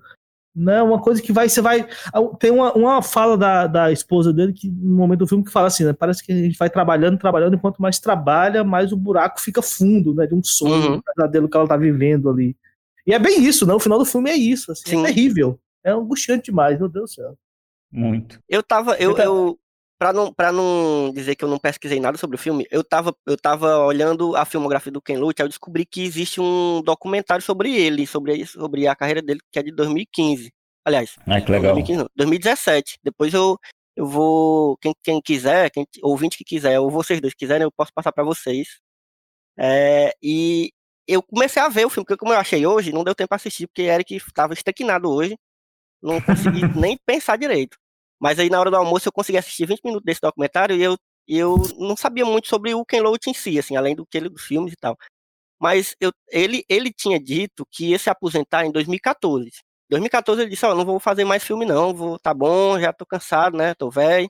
[0.52, 0.82] Né?
[0.82, 1.48] Uma coisa que vai.
[1.48, 1.86] Você vai.
[2.40, 5.68] Tem uma, uma fala da, da esposa dele que no momento do filme que fala
[5.68, 5.92] assim, né?
[5.92, 9.62] Parece que a gente vai trabalhando, trabalhando, e quanto mais trabalha, mais o buraco fica
[9.62, 10.26] fundo, né?
[10.26, 10.94] De um sonho, uhum.
[10.96, 12.56] um pesadelo que ela tá vivendo ali.
[13.06, 13.74] E é bem isso, né?
[13.74, 14.72] O final do filme é isso.
[14.72, 15.58] Assim, é terrível.
[15.84, 17.38] É angustiante demais, meu Deus do céu.
[17.94, 18.40] Muito.
[18.48, 18.96] Eu tava.
[18.96, 19.58] Eu, eu,
[19.96, 23.14] Pra não, pra não dizer que eu não pesquisei nada sobre o filme, eu tava,
[23.24, 27.42] eu tava olhando a filmografia do Ken Loach, aí eu descobri que existe um documentário
[27.42, 30.52] sobre ele, sobre, sobre a carreira dele, que é de 2015.
[30.84, 31.72] Aliás, ah, que legal.
[31.74, 32.98] 2015, não, 2017.
[33.04, 33.56] Depois eu,
[33.96, 37.92] eu vou, quem, quem quiser, quem, ouvinte que quiser, ou vocês dois quiserem, eu posso
[37.94, 38.80] passar para vocês.
[39.56, 40.72] É, e
[41.06, 43.36] eu comecei a ver o filme, porque como eu achei hoje, não deu tempo para
[43.36, 45.36] assistir, porque Eric estava estequinado hoje,
[46.02, 47.78] não consegui nem pensar direito.
[48.20, 50.96] Mas aí na hora do almoço eu consegui assistir 20 minutos desse documentário e eu,
[51.28, 54.28] eu não sabia muito sobre o Ken Loach em si, assim, além do que ele
[54.28, 54.96] dos filmes e tal.
[55.60, 59.48] Mas eu, ele, ele tinha dito que ia se aposentar em 2014.
[59.48, 62.78] Em 2014 ele disse, ó, oh, não vou fazer mais filme não, vou, tá bom,
[62.80, 64.28] já tô cansado, né, tô velho.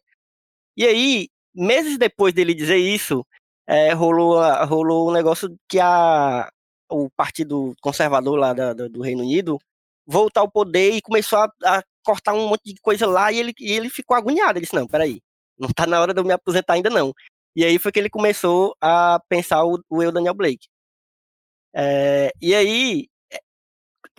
[0.76, 3.26] E aí, meses depois dele dizer isso,
[3.66, 6.50] é, rolou, rolou um negócio que a,
[6.90, 9.58] o Partido Conservador lá da, do Reino Unido
[10.06, 13.52] voltar ao poder e começou a, a cortar um monte de coisa lá e ele,
[13.58, 14.58] e ele ficou agoniado.
[14.58, 15.20] Ele disse, não, peraí,
[15.58, 17.12] não tá na hora de eu me aposentar ainda não.
[17.56, 20.66] E aí foi que ele começou a pensar o, o eu, Daniel Blake.
[21.74, 23.38] É, e aí, é,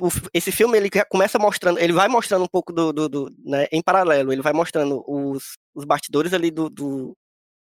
[0.02, 3.67] o- esse filme ele começa mostrando, ele vai mostrando um pouco do, do, do, né,
[3.71, 7.13] em paralelo, ele vai mostrando os, os bastidores ali do, do-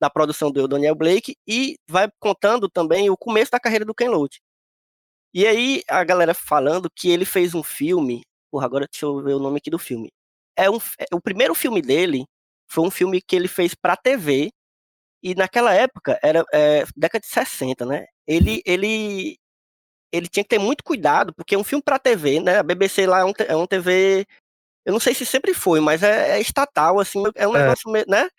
[0.01, 4.10] da produção do Daniel Blake e vai contando também o começo da carreira do Ken
[4.10, 4.39] Loach.
[5.34, 9.33] E aí a galera falando que ele fez um filme, porra, agora deixa eu ver
[9.33, 10.11] o nome aqui do filme.
[10.55, 12.25] É um, é- o primeiro filme dele
[12.69, 14.51] foi um filme que ele fez pra TV
[15.23, 18.05] e naquela época era é, década de 60, né?
[18.27, 19.37] Ele ele
[20.11, 22.57] ele tinha que ter muito cuidado, porque é um filme pra TV, né?
[22.59, 24.25] A BBC lá é um, é um TV.
[24.85, 27.61] Eu não sei se sempre foi, mas é, é estatal, assim, é um É.
[27.61, 28.29] negócio, meio, né?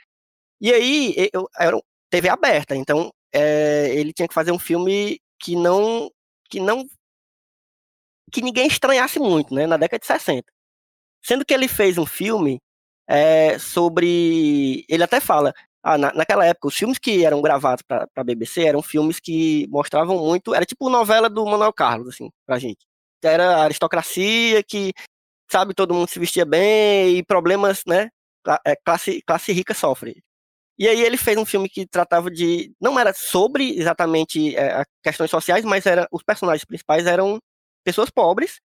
[0.60, 1.78] E aí, eu, era
[2.10, 6.10] TV aberta, então é, ele tinha que fazer um filme que não.
[6.50, 6.86] que não.
[8.32, 9.66] Que ninguém estranhasse muito, né?
[9.66, 10.46] Na década de 60.
[11.24, 12.60] Sendo que ele fez um filme
[13.08, 14.84] é, sobre.
[14.88, 15.52] Ele até fala.
[15.82, 19.66] Ah, na- naquela época, os filmes que eram gravados para a BBC eram filmes que
[19.68, 20.54] mostravam muito.
[20.54, 22.86] Era tipo novela do Manuel Carlos, assim, pra gente.
[23.24, 24.92] Era a aristocracia que,
[25.50, 28.10] sabe, todo mundo se vestia bem e problemas, né?
[28.66, 30.22] é, Classe, classe rica sofre.
[30.78, 32.72] E aí ele fez um filme que tratava de.
[32.80, 37.38] Não era sobre exatamente é, questões sociais, mas era, os personagens principais eram
[37.84, 38.60] pessoas pobres.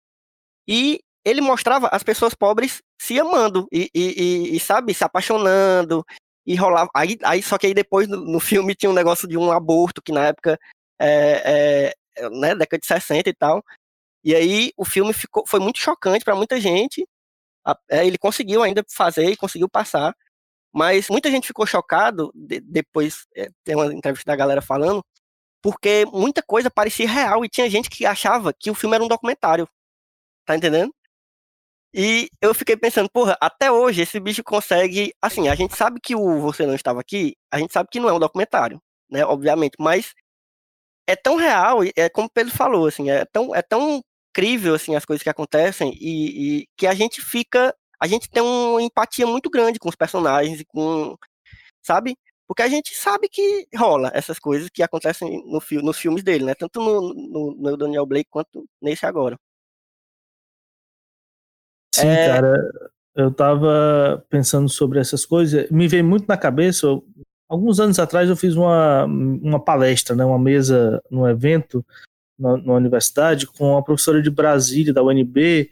[0.68, 6.04] E ele mostrava as pessoas pobres se amando e, e- e- e, sabe, se apaixonando.
[6.46, 6.90] E rolava.
[6.94, 10.02] Aí, aí, só que aí depois no, no filme tinha um negócio de um aborto,
[10.02, 10.58] que na época,
[11.00, 13.64] é, é, né, década de 60 e tal.
[14.24, 17.06] E aí o filme ficou, foi muito chocante para muita gente.
[17.66, 20.14] A- é, ele conseguiu ainda fazer e conseguiu passar.
[20.72, 25.02] Mas muita gente ficou chocado, de- depois é, tem uma entrevista da galera falando,
[25.66, 29.08] porque muita coisa parecia real e tinha gente que achava que o filme era um
[29.08, 29.68] documentário.
[30.46, 30.94] Tá entendendo?
[31.92, 35.12] E eu fiquei pensando, porra, até hoje esse bicho consegue.
[35.20, 38.08] Assim, a gente sabe que o Você Não Estava Aqui, a gente sabe que não
[38.08, 39.24] é um documentário, né?
[39.24, 40.14] Obviamente, mas
[41.04, 44.00] é tão real, é como o Pedro falou, assim, é tão, é tão
[44.30, 47.74] incrível assim, as coisas que acontecem e, e que a gente fica.
[48.00, 51.16] A gente tem uma empatia muito grande com os personagens e com.
[51.82, 52.16] Sabe?
[52.46, 56.54] Porque a gente sabe que rola essas coisas que acontecem no, nos filmes dele, né?
[56.54, 59.36] Tanto no, no, no Daniel Blake quanto nesse agora.
[61.94, 62.26] Sim, É.
[62.26, 62.70] cara,
[63.14, 67.04] eu tava pensando sobre essas coisas, me veio muito na cabeça, eu-
[67.48, 71.84] alguns anos atrás eu fiz uma, uma palestra, né, uma mesa num evento
[72.38, 75.70] na, na universidade com uma professora de Brasília, da UNB,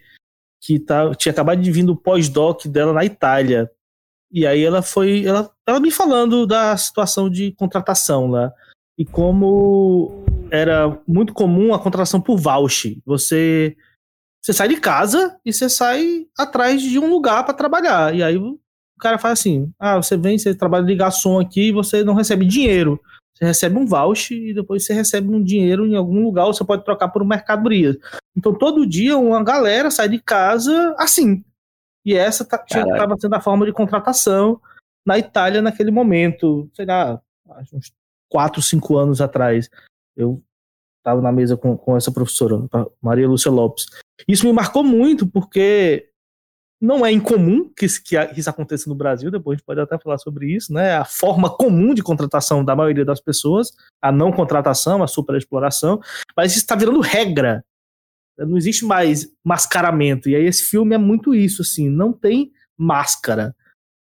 [0.60, 3.70] que tá, tinha acabado de vir do pós-doc dela na Itália.
[4.34, 8.52] E aí ela foi, ela, ela me falando da situação de contratação lá,
[8.98, 12.98] e como era muito comum a contratação por voucher.
[13.06, 13.76] Você
[14.44, 18.14] você sai de casa e você sai atrás de um lugar para trabalhar.
[18.14, 18.58] E aí o
[18.98, 22.44] cara faz assim: ah, você vem, você trabalha de garçom aqui e você não recebe
[22.44, 23.00] dinheiro.
[23.34, 26.64] Você recebe um voucher e depois você recebe um dinheiro em algum lugar, ou você
[26.64, 27.96] pode trocar por mercadoria.
[28.36, 31.44] Então todo dia uma galera sai de casa assim.
[32.04, 34.60] E essa tá, estava sendo a forma de contratação
[35.06, 37.20] na Itália naquele momento, sei lá,
[37.72, 37.92] uns
[38.28, 39.70] 4, 5 anos atrás.
[40.16, 40.42] Eu
[40.98, 42.56] estava na mesa com, com essa professora,
[43.00, 43.86] Maria Lúcia Lopes.
[44.26, 46.10] Isso me marcou muito, porque
[46.80, 49.98] não é incomum que isso, que isso aconteça no Brasil, depois a gente pode até
[49.98, 50.96] falar sobre isso, né?
[50.96, 56.00] A forma comum de contratação da maioria das pessoas, a não contratação, a superexploração,
[56.36, 57.64] mas isso está virando regra.
[58.38, 60.28] Não existe mais mascaramento.
[60.28, 63.54] E aí esse filme é muito isso, assim, não tem máscara.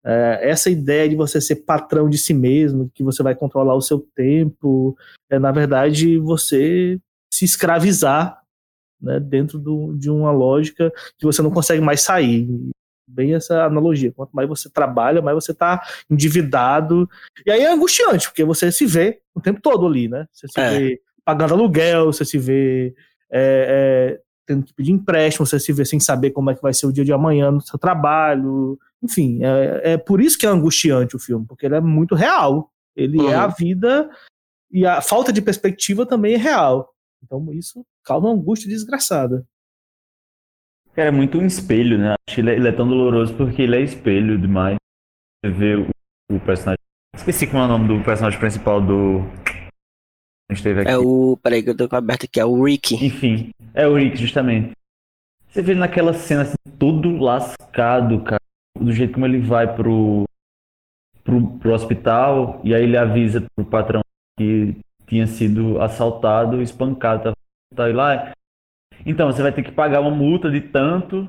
[0.05, 3.81] É, essa ideia de você ser patrão de si mesmo, que você vai controlar o
[3.81, 4.97] seu tempo,
[5.29, 6.99] é na verdade você
[7.33, 8.41] se escravizar
[9.01, 12.47] né, dentro do, de uma lógica que você não consegue mais sair.
[13.07, 14.11] Bem essa analogia.
[14.11, 17.09] Quanto mais você trabalha, mais você está endividado.
[17.45, 20.27] E aí é angustiante, porque você se vê o tempo todo ali, né?
[20.31, 20.69] Você se É.
[20.69, 22.93] vê pagando aluguel, você se vê
[23.31, 26.73] é, é, tendo que pedir empréstimo, você se vê sem saber como é que vai
[26.73, 28.79] ser o dia de amanhã no seu trabalho.
[29.01, 32.71] Enfim, é, é por isso que é angustiante o filme, porque ele é muito real.
[32.95, 33.39] Ele é Uhum.
[33.39, 34.09] a vida
[34.71, 36.93] e a falta de perspectiva também é real.
[37.23, 39.45] Então isso causa uma angústia desgraçada.
[40.93, 42.15] Cara, é muito um espelho, né?
[42.27, 44.77] Acho que ele é, ele é tão doloroso porque ele é espelho demais.
[45.45, 45.87] Você vê o,
[46.31, 46.79] o personagem.
[47.15, 49.21] Esqueci como é o nome do personagem principal do.
[50.49, 50.89] A gente teve aqui.
[50.91, 51.37] É o.
[51.41, 52.95] Peraí, que eu tô com aberto aqui, é o Rick.
[52.95, 54.71] Enfim, é o Rick, justamente.
[55.47, 58.39] Você vê naquela cena assim, todo lascado, cara.
[58.77, 60.23] Do jeito como ele vai pro,
[61.23, 64.01] pro, pro hospital e aí ele avisa pro patrão
[64.37, 64.75] que
[65.07, 67.33] tinha sido assaltado, espancado, tá,
[67.75, 68.31] tá lá.
[69.05, 71.27] Então, você vai ter que pagar uma multa de tanto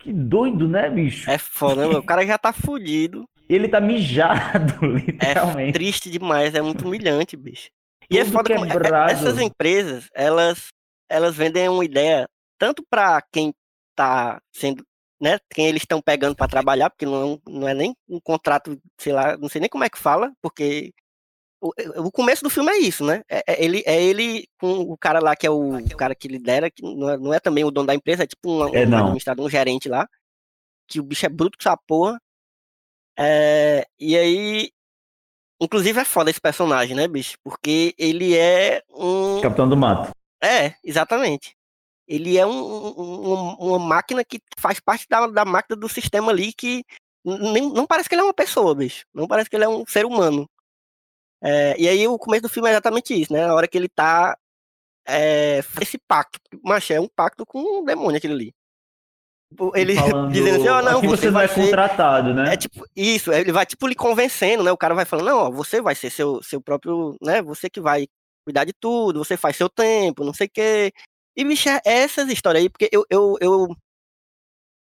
[0.00, 1.30] Que doido, né, bicho?
[1.30, 1.88] É foda?
[1.98, 3.24] O cara já tá fudido.
[3.48, 5.72] Ele tá mijado, É literalmente.
[5.72, 7.70] triste demais, é muito humilhante, bicho.
[8.12, 9.12] E é Tudo foda como é- é- quebrado.
[9.12, 10.68] essas empresas, elas
[11.08, 12.26] elas vendem uma ideia
[12.58, 13.52] tanto pra quem
[13.94, 14.82] tá sendo,
[15.20, 18.80] né, quem eles estão pegando pra trabalhar, porque não, é não é nem um contrato,
[18.98, 20.90] sei lá, não sei nem como é que fala, porque
[21.60, 21.70] o,
[22.06, 23.22] o começo do filme é isso, né?
[23.28, 26.28] É, é ele, é ele com o cara lá que é o, o cara que
[26.28, 28.86] lidera, que não é, não é também o dono da empresa, é tipo um, É,
[28.86, 30.08] um administrador, um gerente lá,
[30.88, 32.18] que o bicho é bruto com essa porra.
[33.18, 34.70] É, e aí,
[35.64, 37.36] inclusive é foda esse personagem, né, bicho?
[37.42, 39.40] Porque ele é um.
[39.40, 40.10] Capitão do Mato.
[40.42, 41.54] É, exatamente.
[42.06, 46.32] Ele é um, um- um- uma máquina que faz parte da, da máquina do sistema
[46.32, 46.84] ali que
[47.24, 49.04] nem, não parece que ele é uma pessoa, bicho.
[49.14, 50.48] Não parece que ele é um ser humano.
[51.42, 53.44] É, e aí o começo do filme é exatamente isso, né?
[53.44, 54.36] A hora que ele tá.
[55.06, 56.38] É, esse pacto.
[56.62, 58.54] Mas é um pacto com um demônio aquele ali.
[59.52, 61.60] Tipo, Ele Falando, dizendo assim, ó, não, aqui você, você vai é ser.
[61.64, 62.54] contratado, né?
[62.54, 64.72] É tipo, isso, ele vai tipo lhe convencendo, né?
[64.72, 67.42] O cara vai falando, não, ó, você vai ser seu, seu próprio, né?
[67.42, 68.06] Você que vai
[68.44, 70.92] cuidar de tudo, você faz seu tempo, não sei o quê.
[71.36, 73.68] E, bicho, é essas histórias aí, porque eu, eu, eu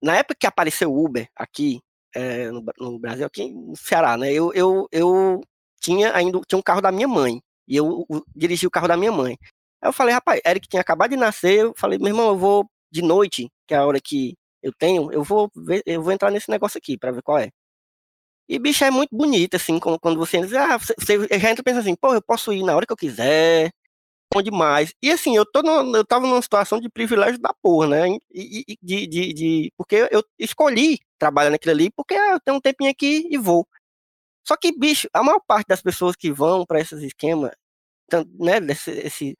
[0.01, 1.79] na época que apareceu o Uber aqui,
[2.15, 4.31] é, no, no Brasil, aqui no Ceará, né?
[4.31, 5.41] Eu, eu, eu
[5.81, 8.97] tinha ainda tinha um carro da minha mãe, e eu, u- dirigi o carro da
[8.97, 9.37] minha mãe.
[9.81, 12.65] Aí eu falei, rapaz, Eric tinha acabado de nascer, eu falei, meu irmão, eu vou
[12.91, 14.33] de noite, que é a hora que
[14.65, 17.51] eu tenho, eu vou ver, eu vou entrar nesse negócio aqui pra ver qual é.
[18.47, 21.81] E, bicho, é muito bonito, assim, quando, você diz, ah, você, você já entra pensando
[21.81, 23.71] assim, pô, eu posso ir na hora que eu quiser,
[24.33, 24.93] bom demais.
[25.01, 28.09] E, assim, eu, tô no, eu tava numa situação de privilégio da porra, né?
[28.33, 32.57] E- e de, de, de, porque eu escolhi trabalhar naquilo ali, porque ah, eu tenho
[32.57, 33.67] um tempinho aqui e vou.
[34.47, 37.51] Só que, bicho, a maior parte das pessoas que vão para esses esquemas,
[38.09, 39.37] tanto, né, desse, esse,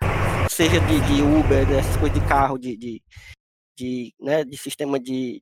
[0.50, 3.04] seja de, de Uber, dessas coisas de carro, de, de,
[3.78, 5.42] de, né, de sistema de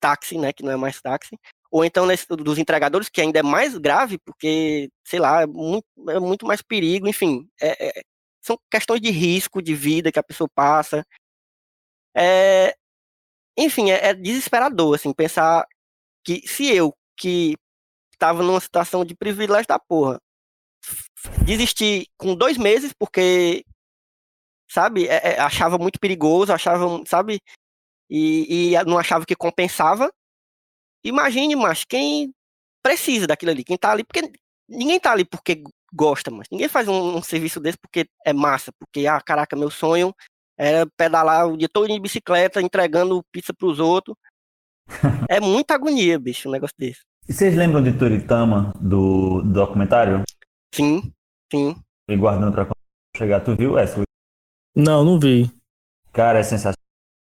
[0.00, 1.38] táxi, né, que não é mais táxi,
[1.70, 5.86] ou então nesse, dos entregadores, que ainda é mais grave, porque, sei lá, é muito,
[6.10, 8.02] é muito mais perigo, enfim, é- é-
[8.42, 11.04] são questões de risco de vida que a pessoa passa.
[12.14, 12.74] É,
[13.58, 15.66] enfim, é, é desesperador, assim, pensar
[16.24, 17.54] que se eu, que
[18.14, 20.20] estava numa situação de privilégio da porra,
[21.44, 23.64] desisti com dois meses, porque,
[24.68, 27.40] sabe, é- achava muito perigoso, achava, sabe,
[28.10, 30.12] e, e não achava que compensava.
[31.04, 32.32] Imagine, mas quem
[32.82, 34.30] precisa daquilo ali, quem tá ali, porque
[34.68, 38.72] ninguém tá ali porque gosta, mas ninguém faz um, um serviço desse porque é massa,
[38.78, 40.14] porque, ah, caraca, meu sonho
[40.58, 44.16] era pedalar o dia todo de bicicleta, entregando pizza pros outros.
[45.28, 47.00] É muita agonia, bicho, um negócio desse.
[47.28, 50.22] E vocês lembram de Toritama, do, do documentário?
[50.72, 51.12] Sim,
[51.50, 51.74] sim.
[52.08, 52.68] E guardando pra
[53.16, 54.00] chegar, tu viu essa?
[54.76, 55.50] Não, não vi.
[56.12, 56.85] Cara, é sensacional.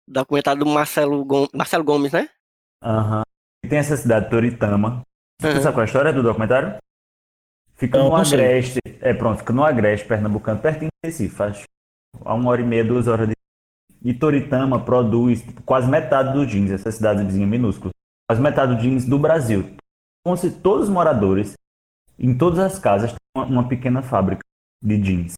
[0.09, 2.27] Documentário do Marcelo Gomes, Marcelo Gomes né?
[2.83, 3.21] Aham.
[3.63, 5.03] E tem essa cidade, Toritama.
[5.39, 5.61] Tu Aham.
[5.61, 6.77] sabe qual é a história do documentário?
[7.75, 8.15] Fica Não, no.
[8.15, 8.79] Agreste.
[8.99, 11.35] É, pronto, fica no Agreste, Pernambucano, pertinho de Recife.
[11.35, 11.63] Faz
[12.25, 13.35] a uma hora e meia, duas horas de.
[14.01, 17.91] E Toritama produz tipo, quase metade do jeans, essa cidadezinha minúscula.
[18.27, 19.75] Quase metade do jeans do Brasil.
[20.25, 21.53] Como se todos os moradores,
[22.17, 24.41] em todas as casas, têm uma, uma pequena fábrica
[24.81, 25.33] de jeans.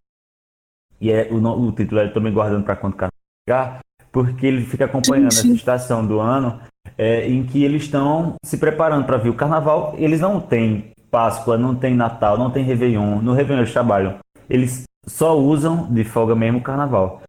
[0.99, 2.95] E é, o, o título é Tô me guardando para quando
[3.47, 3.79] chegar,
[4.11, 5.47] porque ele fica acompanhando Sim, sim.
[5.49, 6.59] essa estação do ano
[6.97, 9.95] é, em que eles estão se preparando para ver o carnaval.
[9.97, 13.21] Eles não têm Páscoa, não tem Natal, não tem Réveillon.
[13.21, 14.17] No Réveillon eles trabalham.
[14.49, 17.21] Eles só usam de folga mesmo o carnaval.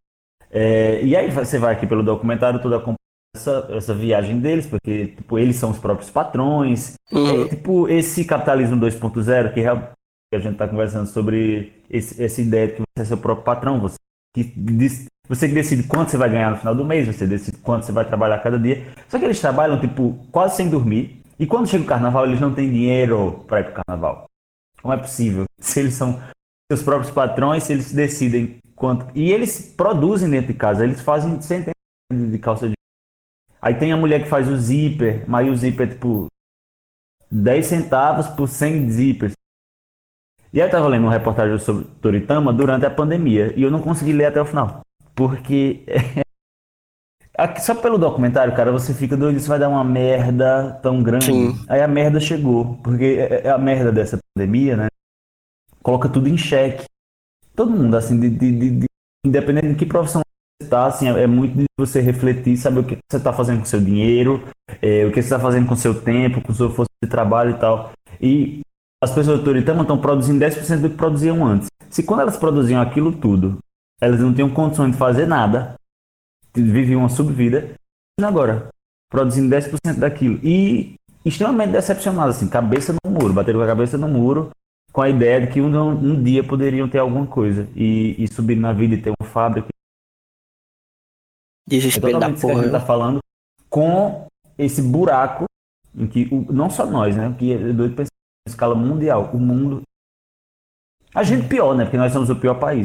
[0.51, 2.97] É, e aí você vai aqui pelo documentário toda acompanhando
[3.35, 6.95] essa, essa viagem deles, porque tipo, eles são os próprios patrões.
[7.11, 7.45] Uhum.
[7.45, 9.93] É, tipo, esse capitalismo 2.0 que, real-
[10.31, 13.45] que a gente está conversando sobre esse- essa ideia de que você é seu próprio
[13.45, 13.97] patrão, você
[14.35, 17.57] que, diz- você que decide quanto você vai ganhar no final do mês, você decide
[17.59, 18.87] quanto você vai trabalhar cada dia.
[19.09, 21.23] Só que eles trabalham, tipo, quase sem dormir.
[21.39, 24.27] E quando chega o carnaval, eles não têm dinheiro para ir pro carnaval.
[24.81, 25.45] Como é possível?
[25.59, 26.21] Se eles são
[26.71, 29.07] seus próprios patrões, se eles decidem quanto.
[29.15, 31.75] E eles produzem dentro de casa, eles fazem centenas
[32.11, 32.75] de calça de.
[33.61, 36.27] Aí tem a mulher que faz o zíper, mas o zíper é tipo
[37.31, 39.33] 10 centavos por 100 zippers.
[40.53, 43.81] E aí eu tava lendo uma reportagem sobre Toritama durante a pandemia e eu não
[43.81, 44.83] consegui ler até o final.
[45.15, 45.85] Porque
[47.61, 51.27] só pelo documentário, cara, você fica doido, isso vai dar uma merda tão grande.
[51.27, 51.65] Sim.
[51.69, 54.87] Aí a merda chegou, porque é- é a merda dessa pandemia, né?
[55.83, 56.85] Coloca tudo em xeque.
[57.55, 58.87] Todo mundo, assim, de, de- de- de-
[59.27, 60.23] independente de que profissão
[60.61, 63.59] você tá, assim, é, é muito de você refletir, saber o que você tá fazendo
[63.59, 64.43] com o seu dinheiro,
[64.81, 67.11] é, o que você tá fazendo com o seu tempo, com o seu força de
[67.11, 67.93] trabalho e tal.
[68.21, 68.61] E
[69.03, 71.69] as pessoas do Toritama estão produzindo 10% do que produziam antes.
[71.91, 73.59] Se quando elas produziam aquilo tudo,
[74.03, 75.75] elas não tinham condições de fazer nada,
[76.55, 77.75] viviam uma subvida,
[78.21, 78.69] e agora?
[79.11, 80.39] produzindo 10% daquilo.
[80.43, 84.51] E extremamente decepcionado, assim, cabeça no muro, bateram com a cabeça no muro,
[84.93, 88.57] com a ideia de que um, um dia poderiam ter alguma coisa e, e subir
[88.57, 89.69] na vida e ter uma fábrica.
[89.69, 92.63] É Desespero da totalmente isso que a porra.
[92.65, 93.19] gente tá falando,
[93.71, 94.27] com
[94.59, 95.45] esse buraco
[95.95, 98.11] em que, o- não só nós, né, que é doido pensar
[98.47, 99.83] em escala mundial, o mundo.
[101.15, 102.83] A gente pior, né, porque nós somos o pior país.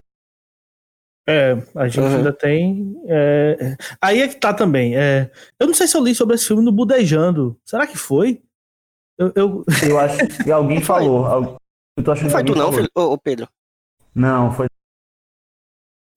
[1.30, 2.16] É, a gente Uhum.
[2.18, 2.96] ainda tem.
[3.06, 3.78] é, é.
[4.02, 4.96] Aí é que tá também.
[4.96, 7.60] é, eu não sei se eu li sobre esse filme no Budejando.
[7.66, 8.42] Será que foi?
[9.18, 11.26] Eu, eu- Eu acho que alguém falou.
[11.26, 11.58] al-
[11.98, 12.90] Eu tô achando Não que foi tu não, filho?
[12.96, 13.50] Ô, Pedro.
[14.16, 14.68] Não, foi.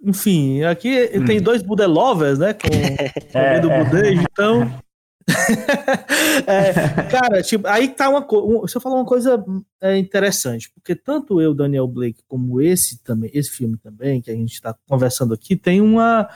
[0.03, 1.25] enfim, aqui Hum.
[1.25, 2.55] tem dois Budelovers, né?
[2.55, 2.61] Com,
[3.33, 3.85] com É, o do é.
[3.85, 4.81] Budejo, então.
[6.47, 6.73] É,
[7.11, 8.61] cara, tipo, aí tá uma coisa.
[8.63, 9.45] Você falou uma coisa
[9.81, 14.35] é, interessante, porque tanto eu, Daniel Blake, como esse também, esse filme também, que a
[14.35, 16.29] gente tá conversando aqui, tem uma,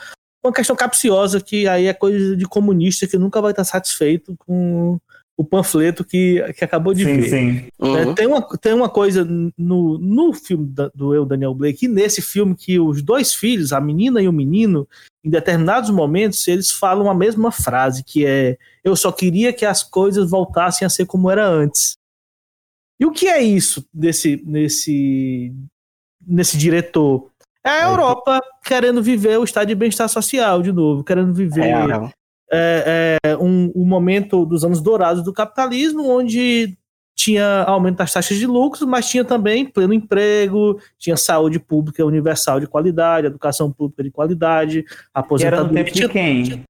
[0.43, 4.99] uma questão capciosa que aí é coisa de comunista que nunca vai estar satisfeito com
[5.37, 7.29] o panfleto que, que acabou de Sim, ver.
[7.29, 7.67] sim.
[7.81, 8.15] É, Uhum.
[8.15, 9.25] tem, uma, tem uma coisa
[9.57, 13.73] no, no filme da- do eu, Daniel Blake, e nesse filme que os dois filhos,
[13.73, 14.87] a menina e o menino,
[15.23, 19.83] em determinados momentos, eles falam a mesma frase, que é eu só queria que as
[19.83, 21.97] coisas voltassem a ser como era antes.
[22.97, 25.53] E o que é isso desse, nesse,
[26.25, 27.29] nesse diretor?
[27.61, 31.63] É a É, Europa querendo viver o estado de bem-estar social de novo, querendo viver
[31.63, 32.09] Real.
[32.51, 36.77] É, é, um, um momento dos anos dourados do capitalismo, onde
[37.15, 42.59] tinha aumento das taxas de lucros, mas tinha também pleno emprego, tinha saúde pública universal
[42.59, 45.83] de qualidade, educação pública de qualidade, Que era no aposentadoria.
[45.85, 46.63] tempo de quem?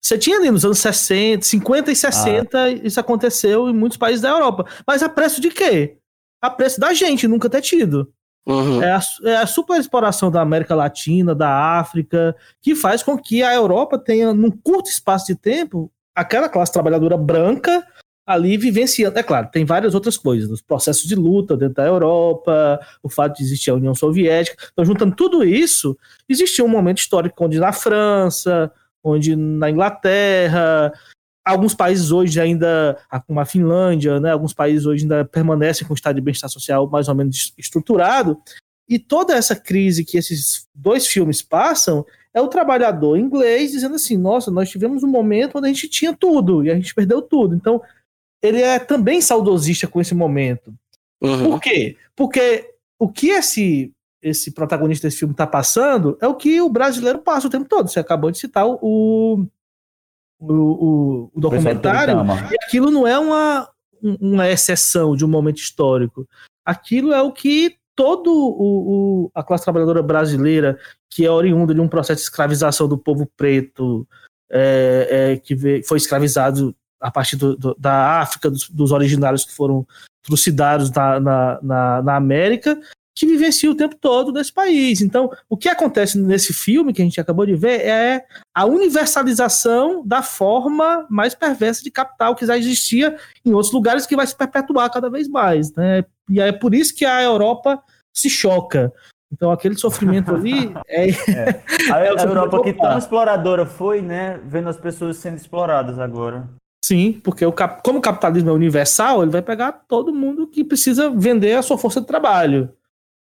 [0.00, 4.28] Você tinha ali nos anos 60, 50 e 60, isso aconteceu em muitos países da
[4.28, 4.66] Europa.
[4.86, 5.96] Mas a preço de quê?
[6.42, 8.12] A preço da gente nunca ter tido.
[8.46, 8.82] Uhum.
[8.82, 13.54] É a, é a superexploração da América Latina, da África, que faz com que a
[13.54, 17.84] Europa tenha, num curto espaço de tempo, aquela classe trabalhadora branca
[18.26, 19.18] ali vivenciando.
[19.18, 23.36] É claro, tem várias outras coisas, os processos de luta dentro da Europa, o fato
[23.36, 24.56] de existir a União Soviética.
[24.72, 25.96] Então, juntando tudo isso,
[26.28, 28.70] existia um momento histórico onde na França,
[29.02, 30.92] onde na Inglaterra,
[31.44, 35.96] alguns países hoje ainda, como a Finlândia, né, alguns países hoje ainda permanecem com o
[35.96, 38.40] estado de bem-estar social mais ou menos estruturado,
[38.88, 44.16] e toda essa crise que esses dois filmes passam é o trabalhador inglês dizendo assim:
[44.16, 47.54] nossa, nós tivemos um momento onde a gente tinha tudo e a gente perdeu tudo.
[47.54, 47.80] Então,
[48.42, 50.74] ele é também saudosista com esse momento.
[51.22, 51.52] Uhum.
[51.52, 51.96] Por quê?
[52.14, 53.90] Porque o que esse,
[54.22, 57.88] esse protagonista desse filme está passando é o que o brasileiro passa o tempo todo.
[57.88, 59.46] Você acabou de citar o, o,
[60.52, 62.14] o, o documentário.
[62.14, 62.48] Toritama.
[62.52, 63.68] E aquilo não é uma,
[64.02, 66.26] um- uma exceção de um momento histórico.
[66.64, 70.78] Aquilo é o que todo o, o- a classe trabalhadora brasileira,
[71.10, 74.06] que é oriunda de um processo de escravização do povo preto,
[74.50, 79.44] é, é, que vê- foi escravizado a partir do- do- da África, dos, dos originários
[79.44, 79.86] que foram
[80.22, 82.80] trucidados na, na, na, na América,
[83.16, 85.00] que vivencia o tempo todo nesse país.
[85.00, 88.24] Então, o que acontece nesse filme que a gente acabou de ver é
[88.54, 94.16] a universalização da forma mais perversa de capital que já existia em outros lugares que
[94.16, 96.04] vai se perpetuar cada vez mais, né?
[96.28, 97.80] E é por isso que a Europa
[98.12, 98.92] se choca.
[99.32, 101.06] Então aquele sofrimento ali é
[101.90, 104.40] A, a É, seu Europa que tão exploradora foi, né?
[104.44, 106.48] Vendo as pessoas sendo exploradas agora.
[106.84, 110.64] sim, porque o cap- como o capitalismo é universal, ele vai pegar todo mundo que
[110.64, 112.68] precisa vender a sua força de trabalho.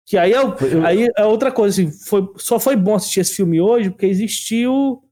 [0.06, 3.34] Que aí é, o- aí é outra coisa, assim, foi, só foi bom assistir esse
[3.34, 5.02] filme hoje porque existiu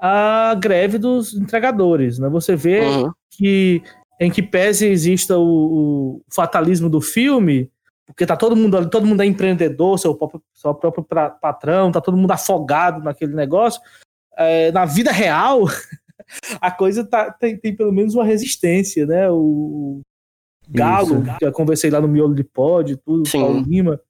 [0.00, 2.28] a greve dos entregadores, né?
[2.30, 3.12] Você vê Uhum.
[3.30, 3.82] que
[4.20, 5.44] em que pese exista o,
[6.16, 7.70] o fatalismo do filme,
[8.06, 11.90] porque tá todo mundo ali, todo mundo é empreendedor, seu próprio, seu próprio pra- patrão,
[11.92, 13.80] tá todo mundo afogado naquele negócio.
[14.36, 15.60] É, na vida real,
[16.60, 19.30] a coisa tá, tem, tem pelo menos uma resistência, né?
[19.30, 20.00] O
[20.68, 21.38] Galo, Isso.
[21.38, 23.40] que eu conversei lá no Miolo de Pod, tudo, Sim.
[23.40, 24.00] Paulo Lima,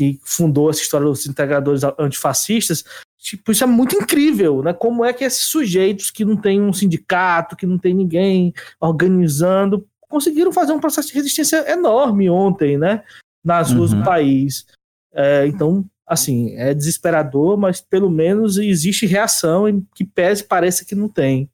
[0.00, 2.82] que fundou essa história dos integradores antifascistas,
[3.18, 4.72] tipo, isso é muito incrível, né?
[4.72, 9.86] Como é que esses sujeitos que não tem um sindicato, que não tem ninguém organizando,
[10.08, 13.04] conseguiram fazer um processo de resistência enorme ontem, né?
[13.44, 13.98] Nas ruas Uhum.
[13.98, 14.64] do país.
[15.12, 20.94] É, então, assim, é desesperador, mas pelo menos existe reação em que pese pareça que
[20.94, 21.46] não tem.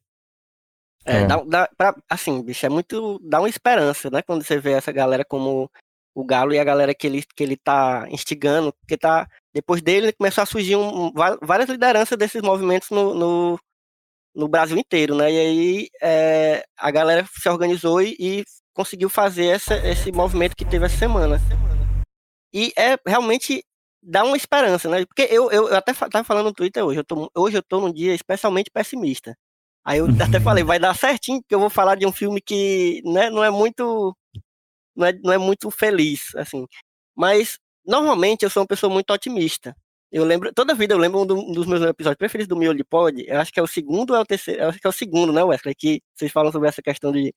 [1.05, 1.27] É, É.
[1.27, 3.19] dá, dá pra- assim, bicho, é muito.
[3.23, 4.21] dá uma esperança, né?
[4.21, 5.69] Quando você vê essa galera como
[6.19, 9.27] o Galo e a galera que ele, que ele tá instigando, porque tá.
[9.53, 11.11] Depois dele começou a surgir um-
[11.43, 13.59] várias lideranças desses movimentos no, no,
[14.35, 15.31] no Brasil inteiro, né?
[15.31, 18.43] E aí é, a galera se organizou e, e
[18.73, 21.39] conseguiu fazer essa, esse movimento que teve essa semana.
[22.51, 23.63] E é realmente
[24.01, 25.05] dá uma esperança, né?
[25.05, 27.63] Porque eu, eu, eu até fa- tava falando no Twitter hoje, eu tô, hoje eu
[27.63, 29.35] tô num dia especialmente pessimista.
[29.85, 33.01] Aí eu até falei, vai dar certinho, porque eu vou falar de um filme que
[33.05, 34.15] né, não é muito.
[34.97, 36.65] Não é, não é muito feliz, assim.
[37.15, 39.75] Mas, normalmente, eu sou uma pessoa muito otimista.
[40.11, 42.83] Eu lembro, toda vida eu lembro um, do- dos meus episódios preferidos do Miolo de
[42.83, 44.89] Pod, eu acho que é o segundo ou é o terceiro, eu acho que é
[44.89, 47.33] o segundo, né, Wesley, que vocês falam sobre essa questão de,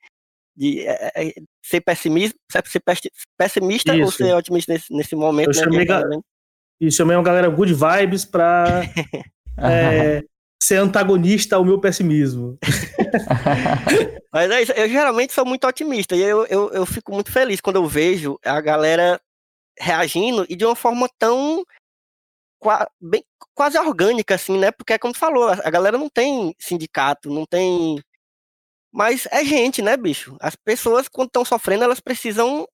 [0.57, 1.33] de é, é,
[1.65, 4.13] ser pessimista, ser pessi- pessimista ou Isso.
[4.13, 6.21] ser otimista nesse, nesse momento, Eu né, chamei tá ga-.
[6.81, 8.83] E chamei uma galera good vibes pra
[9.59, 10.23] é,
[10.63, 12.57] ser antagonista ao meu pessimismo.
[14.33, 17.61] Mas é isso, eu geralmente sou muito otimista e eu, eu, eu fico muito feliz
[17.61, 19.21] quando eu vejo a galera
[19.79, 21.65] reagindo e de uma forma tão
[23.01, 24.71] bem, quase orgânica, assim, né?
[24.71, 27.99] Porque, como você falou, a galera não tem sindicato, não tem.
[28.93, 30.37] Mas é gente, né, bicho?
[30.41, 32.67] As pessoas, quando estão sofrendo, elas precisam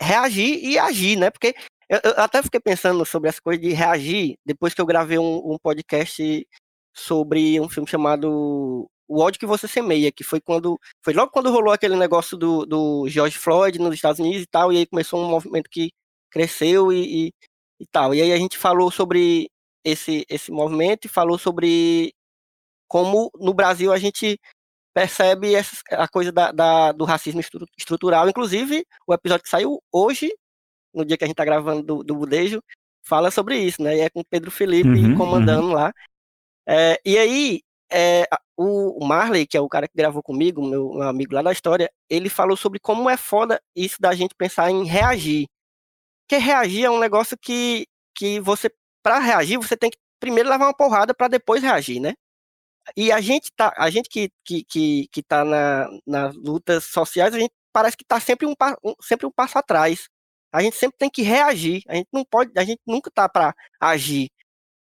[0.00, 1.30] reagir e agir, né?
[1.30, 1.54] Porque
[1.88, 5.52] eu, eu até fiquei pensando sobre essa coisa de reagir depois que eu gravei um,
[5.52, 6.46] um podcast
[6.94, 11.50] sobre um filme chamado O ódio que você semeia, que foi quando foi logo quando
[11.50, 15.20] rolou aquele negócio do, do George Floyd nos Estados Unidos e tal, e aí começou
[15.24, 15.90] um movimento que
[16.30, 17.32] cresceu e, e,
[17.80, 18.14] e tal.
[18.14, 19.50] E aí a gente falou sobre
[19.84, 22.12] esse, esse movimento e falou sobre
[22.86, 24.38] como no Brasil a gente
[24.94, 28.28] percebe essa, a coisa da, da- do racismo estru- estrutural.
[28.28, 30.32] Inclusive, o episódio que saiu hoje,
[30.92, 32.62] no dia que a gente está gravando do, do Budejo,
[33.02, 33.96] fala sobre isso, né?
[33.96, 35.92] E é com Pedro Felipe Uhum, comandando lá.
[36.66, 37.62] É, e aí,
[37.92, 38.26] é,
[38.56, 41.90] o Marley, que é o cara que gravou comigo, meu, meu amigo lá da história,
[42.10, 45.48] ele falou sobre como é foda isso da gente pensar em reagir.
[46.28, 48.70] Porque reagir é um negócio que, que você,
[49.02, 52.14] para reagir, você tem que primeiro levar uma porrada para depois reagir, né?
[52.96, 57.34] E a gente tá, a gente que, que, que, que tá na, nas lutas sociais,
[57.34, 60.08] a gente parece que tá sempre um, um- sempre um passo atrás.
[60.52, 61.82] A gente sempre tem que reagir.
[61.88, 64.30] A gente não pode, a gente nunca tá para agir.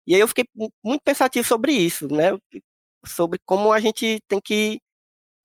[0.08, 2.32] E aí eu fiquei mu- muito pensativo sobre isso, né?
[3.06, 4.80] Sobre como a gente tem que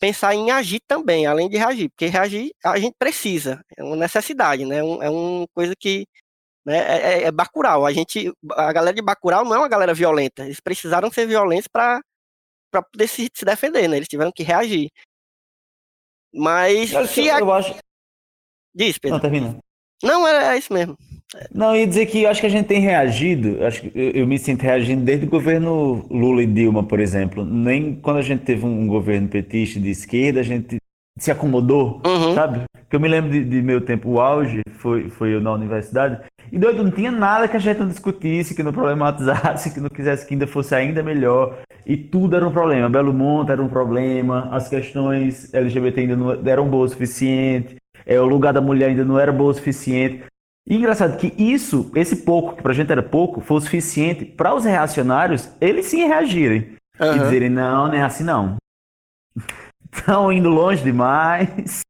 [0.00, 4.64] pensar em agir também, além de reagir, porque reagir a gente precisa, é uma necessidade,
[4.64, 4.82] né?
[4.82, 6.06] Um- é uma coisa que
[6.64, 7.84] né, é, é- é Bacurau.
[7.86, 10.44] A gente, a galera de Bacurau não é uma galera violenta.
[10.44, 12.00] Eles precisaram ser violentos para
[12.70, 13.96] para poder se, se defender, né?
[13.96, 14.90] Eles tiveram que reagir.
[16.34, 17.38] Mas Eu, se a...
[17.38, 17.74] eu acho.
[18.74, 19.20] diz, Não, Pedro.
[19.20, 19.58] termina.
[20.02, 20.94] Não, é, é isso mesmo.
[21.54, 23.90] Não, eu ia dizer que eu acho que a gente tem reagido, eu acho que
[23.94, 27.44] eu, eu me sinto reagindo desde o governo Lula e Dilma, por exemplo.
[27.44, 30.78] Nem quando a gente teve um governo petista de esquerda, a gente
[31.18, 32.34] se acomodou, Uhum.
[32.34, 32.62] sabe?
[32.72, 36.20] Porque eu me lembro de, de meu tempo, o auge foi, foi eu na universidade,
[36.50, 39.90] e doido, não tinha nada que a gente não discutisse, que não problematizasse, que não
[39.90, 42.88] quisesse que ainda fosse ainda melhor, e tudo era um problema.
[42.88, 47.76] Belo Monte era um problema, as questões LGBT ainda não eram boas o suficiente,
[48.06, 50.22] é, o lugar da mulher ainda não era bom o suficiente.
[50.68, 54.54] E engraçado que isso, esse pouco, que pra gente era pouco, foi o suficiente para
[54.54, 56.76] os reacionários, eles sim reagirem.
[57.00, 57.18] E Aham.
[57.22, 58.56] dizerem, não, não é assim não.
[59.92, 61.80] Estão indo longe demais.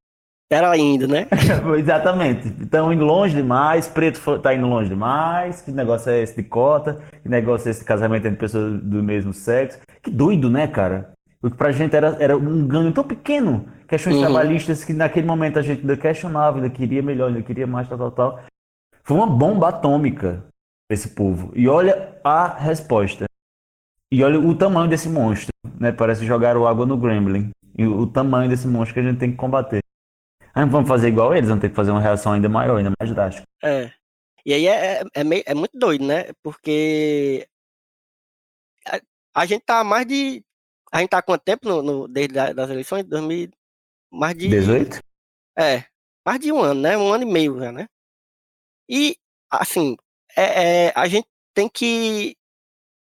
[0.50, 1.26] Era ainda, né?
[1.76, 2.48] Exatamente.
[2.62, 5.60] Estão indo longe demais, preto tá indo longe demais.
[5.60, 7.00] Que negócio é esse de cota?
[7.22, 9.78] Que negócio é esse de casamento entre pessoas do mesmo sexo?
[10.02, 11.10] Que doido, né, cara?
[11.42, 13.66] O que pra gente era, era um ganho tão pequeno.
[13.86, 14.22] Questões Uhum.
[14.22, 17.98] trabalhistas que naquele momento a gente ainda questionava, ainda queria melhor, ainda queria mais, tal,
[17.98, 18.40] tal, tal.
[19.08, 20.44] Foi uma bomba atômica
[20.90, 21.50] esse povo.
[21.56, 23.24] E olha a resposta.
[24.12, 25.50] E olha o tamanho desse monstro,
[25.80, 25.90] né?
[25.92, 27.50] Parece jogar água no Gremlin.
[27.78, 29.80] E o, tamanho desse monstro que a gente tem que combater.
[30.54, 33.14] Ah, vamos fazer igual eles, vamos ter que fazer uma reação ainda maior, ainda mais
[33.14, 33.46] drástica.
[33.64, 33.90] É.
[34.44, 36.26] E aí é, é, é, meio- é muito doido, né?
[36.42, 37.48] Porque
[38.86, 39.00] a,
[39.34, 40.44] a gente tá mais de.
[40.92, 43.04] A gente tá há quanto tempo no, no- desde a- das eleições?
[43.04, 43.48] 2000,
[44.12, 44.48] mais de.
[44.48, 44.98] 18?
[45.58, 45.84] É,
[46.26, 46.98] mais de um ano, né?
[46.98, 47.86] Um ano e meio já, né?
[48.88, 49.16] E,
[49.50, 49.96] assim,
[50.36, 52.36] é, é, a gente tem que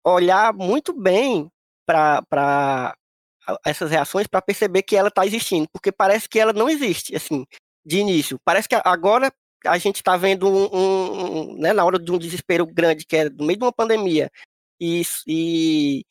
[0.04, 1.48] olhar muito bem
[1.86, 2.96] para
[3.64, 7.46] essas reações para perceber que ela está existindo, porque parece que ela não existe, assim,
[7.84, 8.38] de início.
[8.44, 9.32] Parece que agora
[9.66, 13.16] a gente está vendo um, um- um, né, na hora de um desespero grande, que
[13.16, 14.30] é no meio de uma pandemia,
[14.80, 16.04] e, e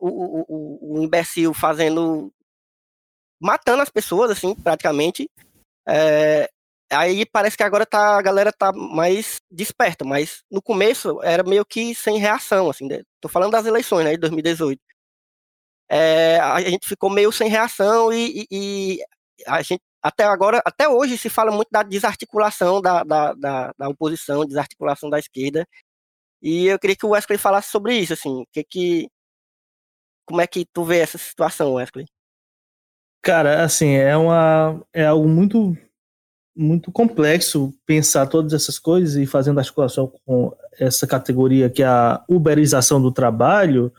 [0.00, 2.32] o, o, o- imbecil fazendo
[3.40, 5.28] matando as pessoas, assim, praticamente.
[5.88, 6.50] É,
[6.92, 11.64] aí parece que agora tá, a galera tá mais desperta, mas no começo era meio
[11.64, 12.86] que sem reação, assim.
[12.88, 13.02] né?
[13.20, 14.80] Tô falando das eleições, né, de 2018.
[15.90, 19.04] É, a gente ficou meio sem reação e, e- e
[19.46, 23.88] a gente até agora, até hoje se fala muito da desarticulação da, da, da, da
[23.88, 25.66] oposição, desarticulação da esquerda.
[26.42, 29.08] E eu queria que o Wesley falasse sobre isso, assim, que que
[30.26, 32.06] como é que tu vê essa situação, Wesley?
[33.22, 35.76] Cara, assim, é uma é algo muito
[36.56, 42.22] muito complexo pensar todas essas coisas e fazendo articulação com essa categoria que é a
[42.28, 43.92] uberização do trabalho,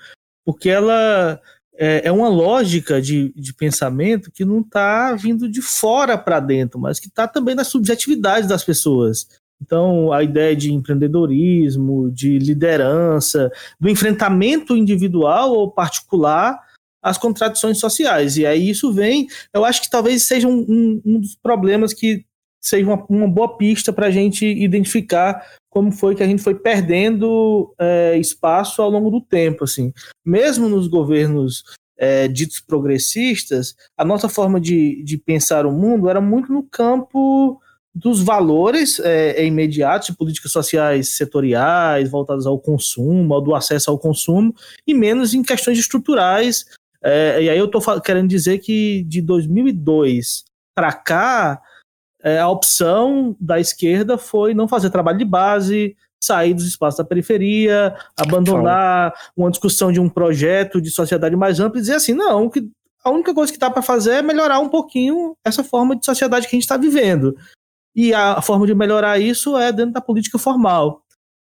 [0.46, 1.40] porque ela
[1.76, 6.80] é, é uma lógica de, de pensamento que não está vindo de fora para dentro,
[6.80, 9.28] mas que está também nas subjetividades das pessoas.
[9.62, 13.50] Então, a ideia de empreendedorismo, de liderança,
[13.80, 16.60] do enfrentamento individual ou particular
[17.02, 18.38] às contradições sociais.
[18.38, 22.26] E aí isso vem, eu acho que talvez seja um, um, um dos problemas que
[22.64, 26.56] seja uma, uma boa pista para a gente identificar como foi que a gente foi
[26.56, 29.64] perdendo é, espaço ao longo do tempo.
[29.64, 29.92] Assim.
[30.26, 31.64] Mesmo nos governos
[31.98, 37.60] é, ditos progressistas, a nossa forma de, de pensar o mundo era muito no campo
[37.94, 44.00] dos valores é, imediatos de políticas sociais setoriais voltadas ao consumo, ao do acesso ao
[44.00, 44.54] consumo,
[44.88, 46.66] e menos em questões estruturais.
[47.04, 50.46] É, e aí eu estou querendo dizer que de 2002
[50.76, 51.62] para cá,
[52.24, 57.04] é, a opção da esquerda foi não fazer trabalho de base, sair dos espaços da
[57.04, 62.50] periferia, abandonar uma discussão de um projeto de sociedade mais ampla e dizer assim, não,
[62.50, 62.66] que
[63.04, 66.48] a única coisa que dá para fazer é melhorar um pouquinho essa forma de sociedade
[66.48, 67.36] que a gente está vivendo.
[67.94, 71.03] E a forma de melhorar isso é dentro da política formal.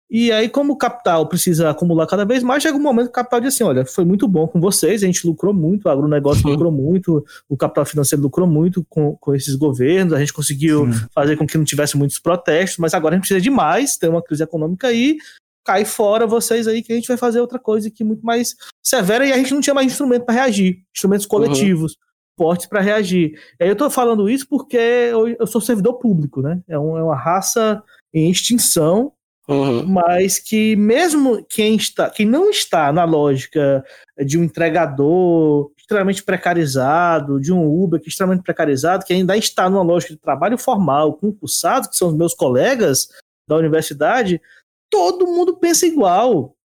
[0.09, 3.13] E aí, como o capital precisa acumular cada vez mais, chega um momento que o
[3.13, 6.43] capital diz assim: olha, foi muito bom com vocês, a gente lucrou muito, o agronegócio
[6.45, 6.53] uhum.
[6.53, 10.93] lucrou muito, o capital financeiro lucrou muito com, com esses governos, a gente conseguiu uhum.
[11.13, 14.09] fazer com que não tivesse muitos protestos, mas agora a gente precisa de mais, tem
[14.09, 15.17] uma crise econômica aí,
[15.63, 19.27] cai fora vocês aí que a gente vai fazer outra coisa que muito mais severa
[19.27, 21.29] e a gente não tinha mais instrumento para reagir, instrumentos uhum.
[21.29, 21.91] coletivos.
[21.91, 23.33] Uhum fortes para reagir.
[23.59, 26.61] E aí eu estou falando isso porque eu, eu, sou servidor público, né?
[26.69, 27.83] É, um, é uma raça
[28.13, 29.11] em extinção
[29.49, 29.83] Uhum.
[29.83, 33.83] Mas que mesmo quem está, quem não está na lógica
[34.23, 39.67] de um entregador extremamente precarizado, de um Uber que é extremamente precarizado, que ainda está
[39.67, 43.09] numa lógica de trabalho formal, concursado, que são os meus colegas
[43.47, 44.39] da universidade,
[44.87, 46.55] todo mundo pensa igual.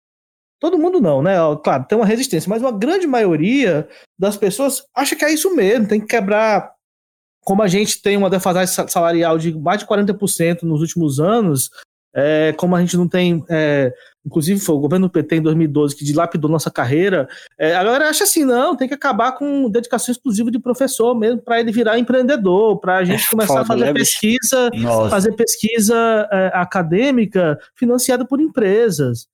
[0.61, 1.37] Todo mundo não, né?
[1.62, 5.89] Claro, tem uma resistência, mas uma grande maioria das pessoas acha que é isso mesmo,
[5.89, 6.74] tem que quebrar.
[7.41, 11.70] Como a gente tem uma defasagem salarial de mais de 40% nos últimos anos,
[12.15, 13.45] é, como a gente não tem.
[13.51, 13.93] É,
[14.25, 17.29] inclusive, foi o governo PT em 2012 que dilapidou nossa carreira.
[17.59, 21.43] É, a galera acha assim: não, tem que acabar com dedicação exclusiva de professor mesmo,
[21.43, 25.11] para ele virar empreendedor, para a gente é começar foda, a fazer né, pesquisa, Nossa.
[25.11, 29.27] fazer pesquisa é, acadêmica financiada por empresas.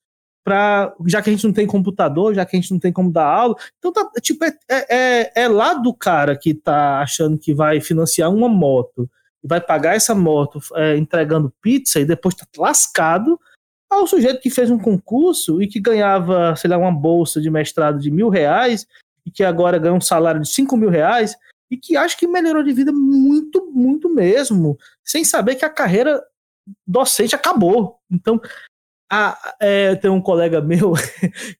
[0.43, 3.13] Pra, já que a gente não tem computador, já que a gente não tem como
[3.13, 3.55] dar aula.
[3.79, 8.33] Então, tá, tipo, é, é, é lá do cara que tá achando que vai financiar
[8.33, 9.09] uma moto
[9.43, 13.39] e vai pagar essa moto é, entregando pizza e depois tá lascado
[13.89, 17.99] ao sujeito que fez um concurso e que ganhava, sei lá, uma bolsa de mestrado
[17.99, 18.87] de mil reais
[19.27, 21.37] e que agora ganha um salário de cinco mil reais
[21.71, 26.23] e que acha que melhorou de vida muito, muito mesmo, sem saber que a carreira
[26.87, 27.99] docente acabou.
[28.11, 28.41] Então,
[29.11, 30.93] a, é, tem um colega meu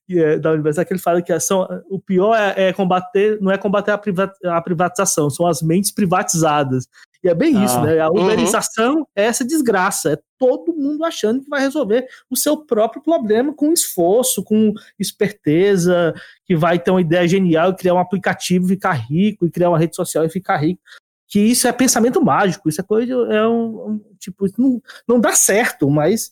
[0.07, 3.51] que é da universidade que ele fala que são, o pior é, é combater, não
[3.51, 6.87] é combater a, privatização, são as mentes privatizadas.
[7.23, 7.99] E é bem ah, isso, né?
[7.99, 8.23] A uhum.
[8.23, 9.05] uberização uhum.
[9.15, 13.71] é essa desgraça, é todo mundo achando que vai resolver o seu próprio problema com
[13.71, 18.93] esforço, com esperteza, que vai ter uma ideia genial e criar um aplicativo e ficar
[18.93, 20.81] rico, e criar uma rede social e ficar rico.
[21.27, 25.33] Que isso é pensamento mágico, isso é coisa, é um, um tipo, não, não dá
[25.33, 26.31] certo, mas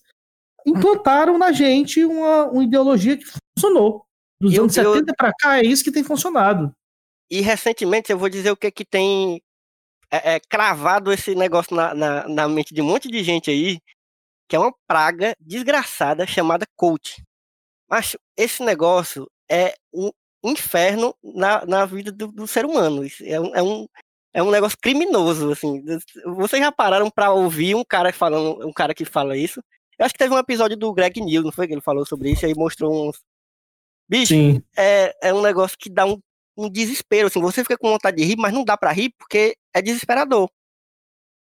[0.66, 3.24] implantaram na gente uma, uma ideologia que
[3.56, 4.04] funcionou.
[4.40, 6.72] Dos eu, anos 70 para cá é isso que tem funcionado.
[7.30, 9.40] E recentemente eu vou dizer o que que tem
[10.10, 13.78] é, é, cravado esse negócio na, na, na, mente de um monte de gente aí,
[14.48, 17.22] que é uma praga desgraçada chamada coach.
[17.88, 20.10] Mas esse negócio é um
[20.44, 23.02] inferno na, na vida do, do ser humano.
[23.22, 23.86] É um, é, um,
[24.34, 25.84] é um negócio criminoso, assim.
[26.24, 29.62] Vocês já pararam para ouvir um cara falando, um cara que fala isso?
[30.00, 31.66] Eu acho que teve um episódio do Greg Neal, não foi?
[31.66, 33.20] Que ele falou sobre isso e aí mostrou uns.
[34.08, 34.34] Bicho,
[34.74, 36.18] é, é um negócio que dá um,
[36.56, 37.38] um desespero, assim.
[37.42, 40.50] Você fica com vontade de rir, mas não dá para rir porque é desesperador.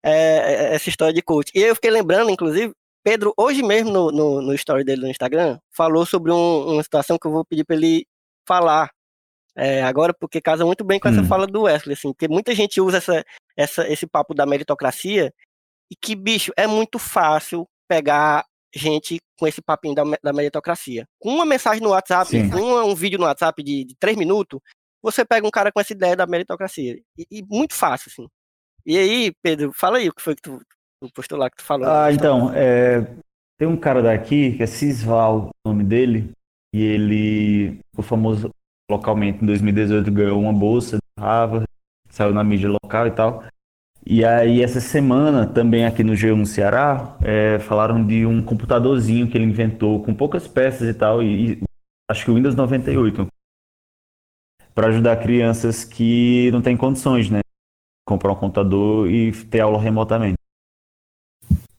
[0.03, 1.53] É, é, essa história de coach.
[1.55, 5.57] E eu fiquei lembrando, inclusive, Pedro, hoje mesmo no, no, no story dele no Instagram,
[5.71, 8.05] falou sobre um, uma situação que eu vou pedir para ele
[8.45, 8.91] falar
[9.55, 11.27] é, agora, porque casa muito bem com essa hum.
[11.27, 15.33] fala do Wesley, assim, porque muita gente usa essa, essa, esse papo da meritocracia
[15.89, 21.05] e que, bicho, é muito fácil pegar gente com esse papinho da, da meritocracia.
[21.19, 24.59] Com uma mensagem no WhatsApp, com um, um vídeo no WhatsApp de, de três minutos,
[25.01, 26.99] você pega um cara com essa ideia da meritocracia.
[27.17, 28.27] E, e, muito fácil, assim.
[28.85, 30.59] E aí, Pedro, fala aí o que foi que tu,
[31.01, 31.87] tu postou lá que tu falou.
[31.87, 33.01] Ah, então, é,
[33.57, 36.31] tem um cara daqui, que é Cisval, o nome dele,
[36.73, 38.49] e ele foi famoso
[38.89, 41.65] localmente em 2018, ganhou uma bolsa de Harvard,
[42.09, 43.43] saiu na mídia local e tal.
[44.05, 49.29] E aí, essa semana, também aqui no G1 no Ceará, é, falaram de um computadorzinho
[49.29, 51.63] que ele inventou com poucas peças e tal, e, e
[52.09, 53.27] acho que o Windows 98,
[54.73, 57.41] para ajudar crianças que não têm condições, né?
[58.07, 60.37] Comprar um computador e ter aula remotamente.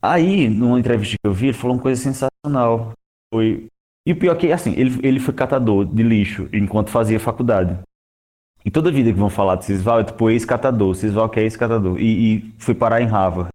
[0.02, 2.92] Aí, numa entrevista que eu vi, ele falou uma coisa sensacional.
[3.32, 3.66] Foi...
[4.06, 7.78] E o pior é que, assim, ele, ele foi catador de lixo enquanto fazia faculdade.
[8.64, 11.98] E toda vida que vão falar de Cisval é tipo ex-catador, Cisval que é ex-catador.
[11.98, 13.50] E, e foi parar em Harvard.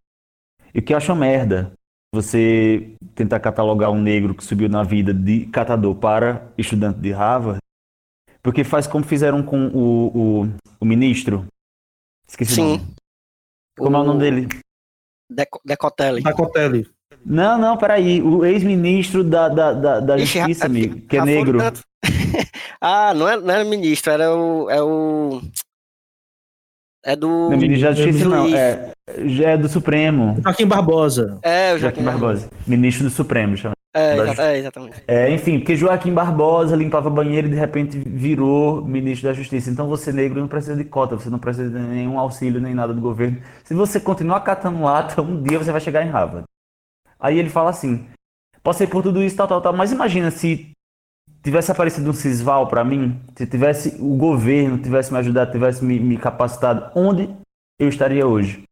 [0.73, 1.71] E o que eu acho uma merda,
[2.13, 7.59] você tentar catalogar um negro que subiu na vida de catador para estudante de Harvard,
[8.41, 11.45] porque faz como fizeram com o, o, o ministro.
[12.27, 12.61] Esqueci o Sim.
[12.77, 12.95] nome.
[13.77, 14.47] Como é o nome dele?
[15.29, 16.21] Deco- Decotelli.
[16.23, 16.89] Dacotelli.
[17.25, 18.21] Não, não, peraí.
[18.21, 21.57] O ex-ministro da, da, da, da Ixi, Justiça, amigo, que é negro.
[22.79, 24.69] ah, não, é, não era ministro, era o.
[24.69, 25.41] É o.
[27.03, 27.27] É do.
[27.27, 28.55] Não é ministro da Justiça, não.
[28.55, 28.93] É,
[29.25, 30.37] já é do Supremo.
[30.43, 31.39] Joaquim Barbosa.
[31.41, 32.47] É, o Joaquim Barbosa.
[32.67, 33.75] Ministro do Supremo, chama.
[33.95, 35.03] É, da é, exatamente.
[35.07, 39.69] É, enfim, porque Joaquim Barbosa limpava banheiro e de repente virou ministro da Justiça.
[39.71, 42.93] Então você negro não precisa de cota, você não precisa de nenhum auxílio nem nada
[42.93, 43.37] do governo.
[43.63, 46.45] Se você continuar catando lata, um dia você vai chegar em Harvard.
[47.19, 48.05] Aí ele fala assim:
[48.63, 50.71] passei por tudo isso, tal, tal, tal, mas imagina se
[51.43, 55.99] tivesse aparecido um Cisval pra mim, se tivesse o governo tivesse me ajudado, tivesse me,
[55.99, 57.29] me capacitado, onde
[57.79, 58.63] eu estaria hoje?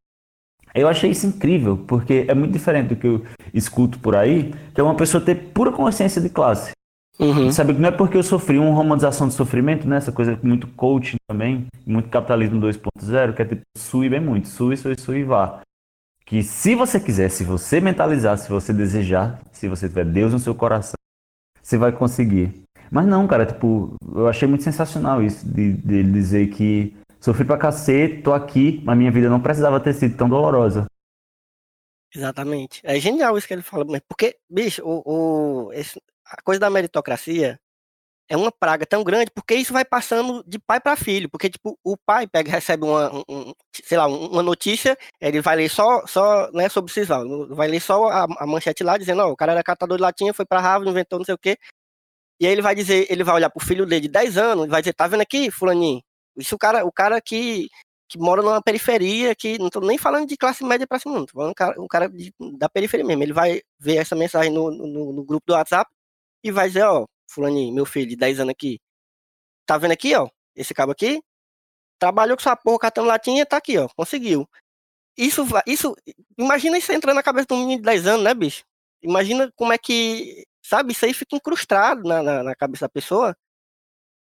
[0.74, 3.24] Eu achei isso incrível, porque é muito diferente do que eu
[3.54, 6.72] escuto por aí, que é uma pessoa ter pura consciência de classe.
[7.20, 7.52] Uhum.
[7.52, 9.98] Sabe que não é porque eu sofri uma romantização de sofrimento, né?
[9.98, 14.76] Essa coisa muito coaching também, muito capitalismo 2.0, que é tipo, sui bem muito, sui,
[14.76, 15.62] sui, sui e vá.
[16.26, 20.40] Que se você quiser, se você mentalizar, se você desejar, se você tiver Deus no
[20.40, 20.94] seu coração,
[21.62, 22.64] você vai conseguir.
[22.92, 27.58] Mas não, cara, tipo, eu achei muito sensacional isso, de, de dizer que sofri pra
[27.58, 30.86] cacete, tô aqui, mas minha vida não precisava ter sido tão dolorosa.
[32.16, 32.80] Exatamente.
[32.84, 37.60] É genial isso que ele fala, porque, bicho, o, o- esse- a coisa da meritocracia
[38.34, 41.78] é uma praga tão grande, porque isso vai passando de pai para filho, porque tipo,
[41.84, 43.54] o pai pega, recebe uma, um-
[43.84, 47.68] sei lá, um- uma notícia, ele vai ler só, só, né, sobre o Cisval, vai
[47.68, 50.46] ler só a, a manchete lá dizendo, ó, o cara era catador de latinha, foi
[50.46, 51.58] para Harvard, inventou não sei o quê.
[52.40, 54.70] E aí ele vai dizer, ele vai olhar pro filho dele de 10 anos, e
[54.70, 56.02] vai dizer, tá vendo aqui, fulaninho?
[56.38, 57.70] Isso o cara, o cara que
[58.10, 61.26] que mora numa periferia, que não tô nem falando de classe média pra cima, não,
[61.26, 63.24] tô falando um cara, um cara de- da periferia mesmo.
[63.24, 65.90] Ele vai ver essa mensagem no, no, no grupo do WhatsApp
[66.44, 68.80] e vai dizer, ó, fulaninho, meu filho de 10 anos aqui,
[69.66, 71.22] tá vendo aqui, ó, esse cabo aqui,
[72.00, 74.48] trabalhou com sua porra catando latinha, tá aqui, ó, conseguiu.
[75.18, 75.96] Isso, isso,
[76.38, 78.64] imagina isso entrando na cabeça de um menino de 10 anos, né, bicho?
[79.02, 83.36] Imagina como é que, sabe, isso aí fica incrustado na, na, na cabeça da pessoa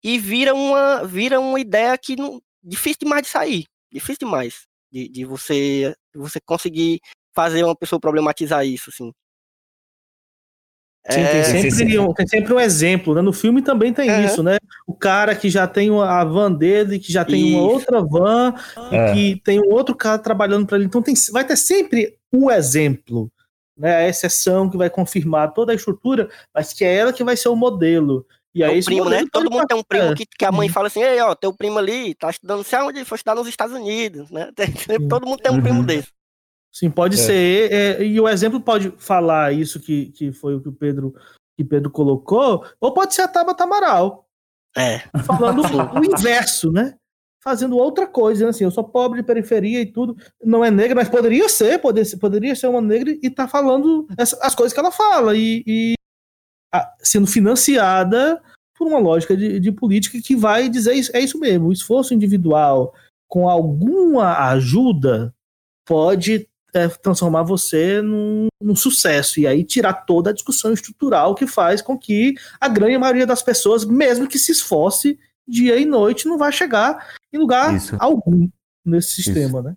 [0.03, 5.09] e vira uma, vira uma ideia que não, difícil demais de sair, difícil demais de,
[5.09, 7.01] de você, você conseguir
[7.35, 9.13] fazer uma pessoa problematizar isso, assim.
[11.11, 11.99] Sim, É, tem, sim, sempre sim.
[11.99, 13.21] Um, tem sempre um exemplo, né?
[13.21, 14.25] No filme também tem É.
[14.25, 14.57] isso, né?
[14.87, 17.73] O cara que já tem uma- a van dele, que já tem uma Isso.
[17.75, 18.55] outra van,
[18.91, 19.13] É.
[19.15, 20.87] e que tem um outro cara trabalhando para ele.
[20.87, 23.31] Então tem, vai ter sempre o exemplo,
[23.77, 23.97] né?
[23.97, 27.49] A exceção que vai confirmar toda a estrutura, mas que é ela que vai ser
[27.51, 28.25] o modelo.
[28.55, 29.25] E é aí o primo, né?
[29.31, 30.73] Todo mundo tem um primo que, que a mãe Uhum.
[30.73, 33.47] fala assim, ei, ó, teu primo ali tá estudando, sei aonde ele foi estudar nos
[33.49, 34.49] Estados Unidos, né?
[35.03, 35.85] Tem- Todo mundo tem um primo Uhum.
[35.85, 36.09] desse.
[36.75, 37.19] Sim, pode É.
[37.19, 37.73] ser.
[37.73, 41.15] é, e o exemplo pode falar isso que, que foi o que o Pedro,
[41.57, 44.27] que Pedro colocou, ou pode ser a Tabata Amaral,
[44.77, 44.99] É.
[45.25, 45.63] falando
[46.03, 46.97] o inverso, né?
[47.43, 48.51] Fazendo outra coisa, né?
[48.51, 52.05] assim, eu sou pobre de periferia e tudo, não é negra, mas poderia ser, poderia
[52.07, 55.63] ser, poderia ser uma negra e tá falando essa- as coisas que ela fala e,
[55.67, 55.95] e,
[56.75, 58.43] a- sendo financiada
[58.77, 62.15] por uma lógica de, de política que vai dizer isso, é isso mesmo, o esforço
[62.15, 62.93] individual
[63.29, 65.33] com alguma ajuda
[65.87, 71.47] pode é, transformar você num, num sucesso e aí tirar toda a discussão estrutural que
[71.47, 76.27] faz com que a grande maioria das pessoas, mesmo que se esforce dia e noite,
[76.27, 77.97] não vai chegar em lugar Isso.
[77.99, 78.49] algum
[78.85, 79.75] nesse sistema, né?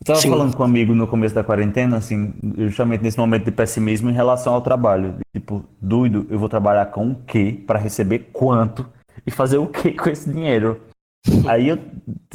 [0.00, 0.28] Eu tava Sim.
[0.28, 2.34] falando com um amigo no começo da quarentena, assim,
[2.68, 5.16] justamente nesse momento de pessimismo em relação ao trabalho.
[5.34, 8.86] Tipo, doido, eu vou trabalhar com o quê para receber quanto
[9.26, 10.80] e fazer o quê com esse dinheiro?
[11.48, 11.78] Aí eu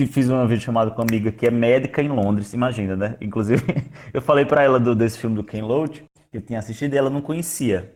[0.08, 3.18] fiz uma vídeo chamada com uma amiga que é médica em Londres, imagina, né?
[3.22, 3.64] Inclusive,
[4.14, 6.98] eu falei pra ela do, desse filme do Ken Loach, que eu tinha assistido e
[6.98, 7.94] ela não conhecia.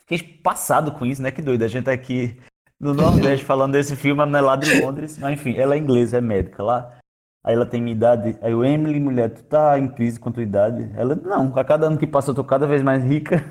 [0.00, 1.30] Fiquei passado com isso, né?
[1.30, 2.36] Que doido, a gente tá aqui
[2.80, 6.18] no Nordeste falando desse filme, a mulher lá de Londres, mas enfim, ela é inglesa,
[6.18, 6.98] é médica lá.
[7.44, 8.36] Aí ela tem minha idade.
[8.42, 10.90] Aí o Emily, mulher, tu tá em crise com tua idade?
[10.96, 13.44] Ela, não, a cada ano que passa eu tô cada vez mais rica.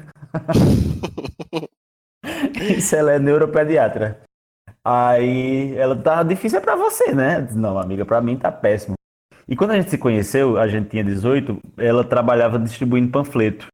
[2.78, 4.22] Isso ela é neuropediatra.
[4.86, 7.42] Aí ela tá difícil é pra você, né?
[7.42, 8.94] Disse, Não, amiga, pra mim tá péssimo.
[9.48, 13.68] E quando a gente se conheceu, a gente tinha 18, ela trabalhava distribuindo panfleto.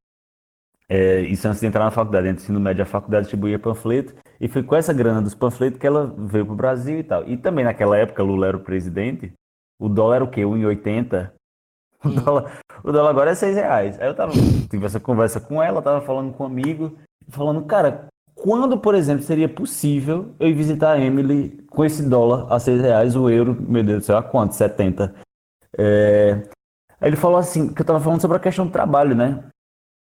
[0.88, 4.14] É, isso antes de entrar na faculdade, entre ensino médio a faculdade distribuía panfleto.
[4.40, 7.28] E foi com essa grana dos panfletos que ela veio pro Brasil e tal.
[7.28, 9.34] E também naquela época, Lula era o presidente,
[9.80, 10.42] o dólar era o quê?
[10.42, 11.32] 1,80?
[12.04, 14.00] O dólar, o dólar agora é 6 reais.
[14.00, 14.32] Aí eu tava,
[14.70, 16.98] tive essa conversa com ela, tava falando com um amigo,
[17.30, 18.08] falando, cara,
[18.42, 22.82] quando, por exemplo, seria possível eu ir visitar a Emily com esse dólar a 6
[22.82, 24.56] reais, o euro, meu Deus do céu, a quanto?
[24.56, 25.14] 70.
[25.78, 26.50] É...
[27.00, 29.44] Aí ele falou assim, que eu tava falando sobre a questão do trabalho, né?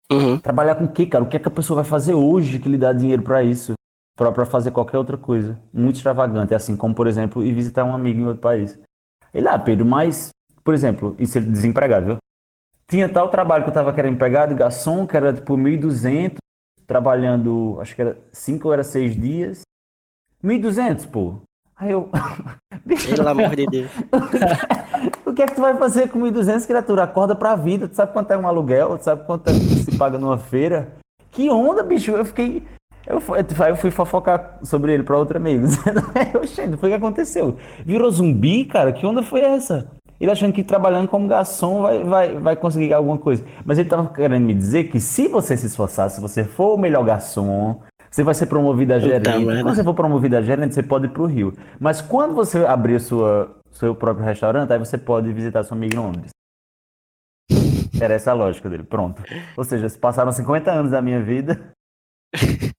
[0.09, 0.39] Uhum.
[0.39, 1.25] Trabalhar com o quê, cara?
[1.25, 3.73] O que é que a pessoa vai fazer hoje que lhe dá dinheiro pra isso?
[4.17, 5.59] Pra, pra fazer qualquer outra coisa.
[5.73, 8.79] Muito extravagante, assim como, por exemplo, ir visitar um amigo em outro país.
[9.33, 10.29] Ele, ah, Pedro, mas,
[10.63, 12.17] por exemplo, isso ele desempregado, viu?
[12.87, 16.37] Tinha tal trabalho que eu tava querendo pegar de garçom, que era tipo 1.200,
[16.91, 19.61] trabalhando, acho que era 5 ou era 6 dias.
[20.43, 21.35] 1.200, pô.
[21.77, 22.09] Aí eu.
[23.15, 23.91] Pelo amor de Deus.
[25.25, 27.03] o que é que tu vai fazer com 1.200, criatura?
[27.03, 27.87] Acorda pra vida.
[27.87, 28.97] Tu sabe quanto é um aluguel?
[28.97, 30.97] Tu sabe quanto é que se paga numa feira?
[31.31, 32.11] Que onda, bicho.
[32.11, 32.67] Eu fiquei.
[33.07, 35.67] Eu fui, eu fui fofocar sobre ele pra outro amigo.
[36.43, 37.57] Oxente, foi o que aconteceu.
[37.85, 38.91] Virou zumbi, cara?
[38.91, 39.89] Que onda foi essa?
[40.21, 43.43] Ele achando que trabalhando como garçom vai, vai, vai conseguir alguma coisa.
[43.65, 46.77] Mas ele tava querendo me dizer que se você se esforçar, se você for o
[46.77, 49.27] melhor garçom, você vai ser promovido a gerente.
[49.43, 49.63] merda.
[49.63, 51.51] Quando você for promovido a gerente, você pode ir pro Rio.
[51.79, 55.99] Mas quando você abrir sua, seu próprio restaurante, aí você pode visitar sua amiga em
[55.99, 56.29] Londres.
[57.99, 58.83] Era essa a lógica dele.
[58.83, 59.23] Pronto.
[59.57, 61.73] Ou seja, se passaram 50 anos da minha vida.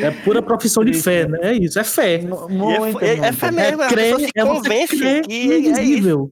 [0.00, 1.38] É pura profissão de fé, né?
[1.42, 2.14] É isso, é fé.
[2.14, 5.70] É, Muito, é, é fé mesmo, a pessoa se é convence crer que é isso.
[5.70, 6.30] invisível.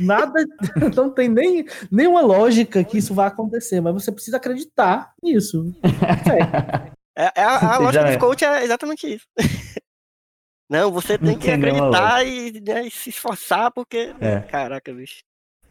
[0.00, 0.44] Nada,
[0.94, 5.74] não tem nem nenhuma lógica que isso vai acontecer, mas você precisa acreditar nisso.
[6.24, 6.92] Fé.
[7.14, 8.08] É, é a, a lógica é.
[8.12, 9.26] dos coach é exatamente isso.
[10.70, 14.14] Não, você tem que acreditar e, né, e se esforçar, porque.
[14.18, 14.40] É.
[14.40, 15.22] Caraca, bicho.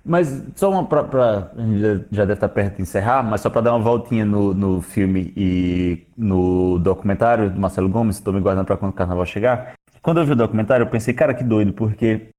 [0.04, 1.80] Mas só uma pra, pra- a gente
[2.12, 5.32] já, deve estar perto de encerrar, mas só para dar uma voltinha no, no filme
[5.38, 9.74] e no documentário do Marcelo Gomes, estou me guardando para quando o carnaval chegar.
[10.02, 12.30] Quando eu vi o documentário, eu pensei, cara, que doido, porque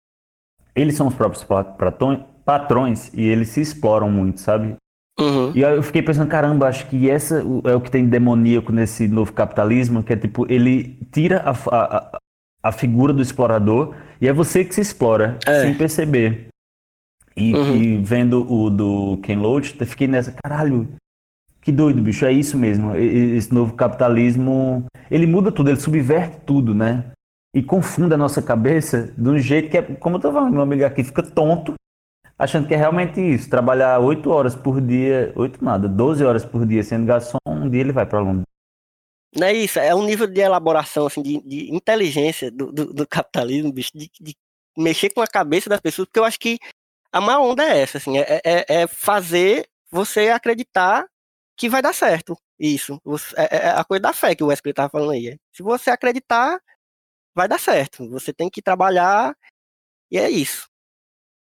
[0.74, 1.46] eles são os próprios
[2.44, 4.74] patrões e eles se exploram muito, sabe?
[5.20, 5.52] Uhum.
[5.54, 8.72] E aí eu fiquei pensando, caramba, acho que essa é o que tem de demoníaco
[8.72, 12.18] nesse novo capitalismo, que é tipo, ele tira a, a-
[12.64, 15.60] a figura do explorador e é você que se explora, É.
[15.62, 16.48] sem perceber.
[17.36, 18.02] E, Uhum.
[18.02, 20.88] vendo o do Ken Loach, eu fiquei nessa, caralho,
[21.60, 22.94] que doido, bicho, é isso mesmo.
[22.96, 27.10] Esse novo capitalismo, ele muda tudo, ele subverte tudo, né?
[27.54, 30.62] E confunde a nossa cabeça de um jeito que é, como eu tô falando, meu
[30.62, 31.74] amigo aqui fica tonto,
[32.38, 36.66] achando que é realmente isso, trabalhar 8 horas por dia, 8 nada, 12 horas por
[36.66, 38.44] dia sendo garçom, um dia ele vai pra Londres.
[39.34, 43.06] Não é isso, é um nível de elaboração, assim, de, de inteligência do, do, do
[43.06, 44.34] capitalismo, bicho, de, de
[44.76, 46.58] mexer com a cabeça das pessoas, porque eu acho que
[47.12, 51.06] a maior onda é essa, assim, é, é, é fazer você acreditar
[51.56, 52.36] que vai dar certo.
[52.58, 52.98] Isso.
[53.04, 55.38] Você- é, é a coisa da fé que o Wesley tava falando aí.
[55.52, 56.58] Se você acreditar,
[57.34, 58.08] vai dar certo.
[58.10, 59.36] Você tem que trabalhar
[60.10, 60.66] e é isso.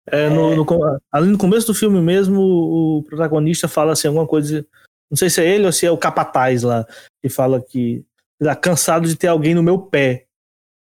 [0.07, 0.65] É, no, no
[1.11, 4.67] ali no começo do filme mesmo, o, o protagonista fala assim, alguma coisa.
[5.09, 6.85] Não sei se é ele ou se é o capataz lá,
[7.21, 8.03] que fala que
[8.39, 10.25] tá cansado de ter alguém no meu pé.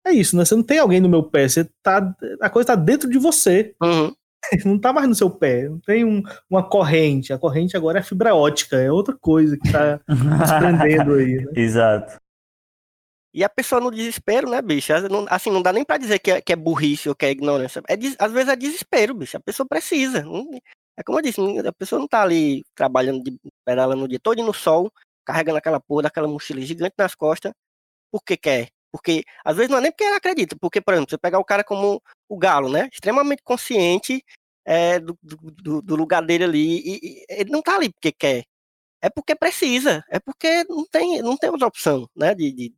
[0.05, 0.45] É isso, né?
[0.45, 2.15] Você não tem alguém no meu pé, você tá.
[2.41, 3.75] A coisa tá dentro de você.
[3.81, 4.13] Uhum.
[4.65, 5.69] Não tá mais no seu pé.
[5.69, 7.33] Não tem um- uma corrente.
[7.33, 9.99] A corrente agora é fibra ótica, é outra coisa que tá
[10.47, 11.37] se prendendo aí.
[11.45, 11.53] né?
[11.57, 12.21] Exato.
[13.35, 14.93] E a pessoa no desespero, né, bicho?
[15.31, 17.83] Assim, não dá nem pra dizer que é, que é burrice ou que é ignorância.
[17.89, 19.39] É, às vezes é desespero, bicho.
[19.39, 20.23] A pessoa precisa.
[20.99, 24.43] É como eu disse, a pessoa não tá ali trabalhando, de, pedalando o dia todo
[24.43, 24.93] no sol,
[25.25, 27.53] carregando aquela porra daquela mochila gigante nas costas,
[28.13, 28.69] porque quer.
[28.93, 30.55] Porque, às vezes, não é nem porque ela acredita.
[30.61, 32.91] Porque, por exemplo, você pegar o cara como o Galo, né?
[32.93, 34.23] Extremamente consciente
[34.65, 36.79] é, do, do, do- lugar dele ali.
[36.81, 38.45] E, e ele não tá ali porque quer.
[39.03, 40.05] É porque precisa.
[40.11, 42.35] É porque não tem, não tem outra opção, né?
[42.35, 42.75] De, de-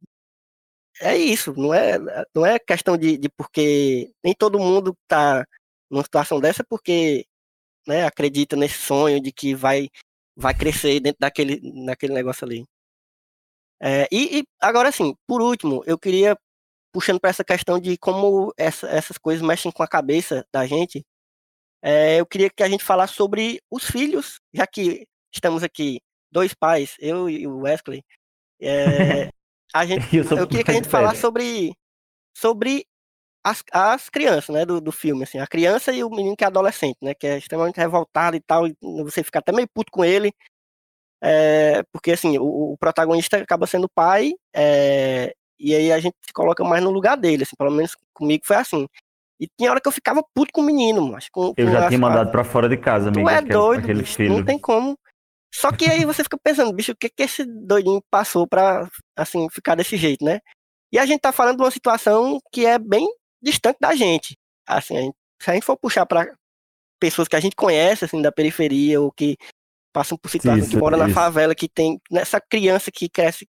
[1.01, 1.99] é isso, não é,
[2.35, 5.45] não é questão de, de porque nem todo mundo tá
[5.91, 7.27] numa situação dessa porque
[7.89, 9.89] né, acredita nesse sonho de que vai,
[10.37, 12.67] vai crescer dentro daquele, daquele negócio ali.
[13.83, 16.37] É, e, e agora sim, por último, eu queria
[16.93, 21.05] puxando para essa questão de como essa- essas coisas mexem com a cabeça da gente.
[21.85, 26.01] É, eu queria que a gente falasse sobre os filhos, já que estamos aqui
[26.33, 28.03] dois pais, eu e o Wesley.
[28.59, 29.29] é,
[29.75, 31.75] a gente Eu, eu queria que a gente falasse sobre,
[32.35, 32.87] sobre
[33.45, 36.47] as, as crianças, né, do, do filme, assim, a criança e o menino que é
[36.47, 40.03] adolescente, né, que é extremamente revoltado e tal, e você fica até meio puto com
[40.03, 40.33] ele,
[41.23, 46.33] é, porque, assim, o, o protagonista acaba sendo pai, é, e aí a gente se
[46.33, 48.89] coloca mais no lugar dele, assim, pelo menos comigo foi assim.
[49.41, 51.89] E tinha hora que eu ficava puto com o menino, mas com, Eu com já
[51.89, 53.29] tinha mandado pra fora de casa, Tu amigo.
[53.31, 54.37] é aquele, doido, aquele bicho, filho.
[54.37, 54.97] não tem como.
[55.53, 59.49] Só que aí você fica pensando, bicho, o que que esse doidinho passou pra, assim,
[59.51, 60.41] ficar desse jeito, né?
[60.93, 63.07] E a gente tá falando de uma situação que é bem
[63.43, 64.37] distante da gente.
[64.67, 66.27] Assim, a gente- se a gente for puxar pra
[67.01, 69.37] pessoas que a gente conhece, assim, da periferia, ou que
[69.93, 73.47] passam por situação, que moram na favela, que tem nessa criança que cresce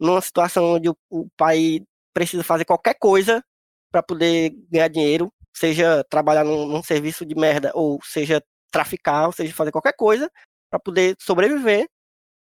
[0.00, 1.80] numa situação onde o, o pai
[2.14, 3.42] precisa fazer qualquer coisa
[3.90, 9.32] pra poder ganhar dinheiro, seja trabalhar num, num serviço de merda, ou seja traficar, ou
[9.32, 10.30] seja fazer qualquer coisa
[10.70, 11.88] pra poder sobreviver.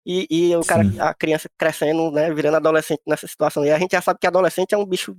[0.05, 0.99] E, e o cara, Sim.
[0.99, 3.65] a criança crescendo, né, virando adolescente nessa situação.
[3.65, 5.15] E a gente já sabe que adolescente é um bicho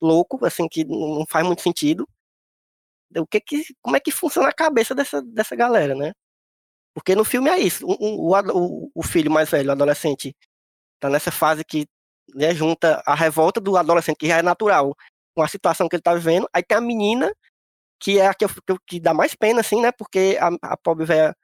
[0.00, 2.06] louco, assim, que não faz muito sentido.
[3.16, 6.12] O que que, como é que funciona a cabeça dessa, dessa galera, né?
[6.94, 7.84] Porque no filme é isso.
[7.86, 10.34] O, o- o filho mais velho, o adolescente,
[11.00, 11.86] tá nessa fase que
[12.34, 14.94] né, junta a revolta do adolescente, que já é natural,
[15.34, 16.48] com a situação que ele tá vivendo.
[16.52, 17.32] Aí tem a menina,
[18.00, 18.50] que é a que, eu-
[18.86, 19.92] que, dá mais pena, assim, né?
[19.92, 21.34] Porque a, a pobre velha,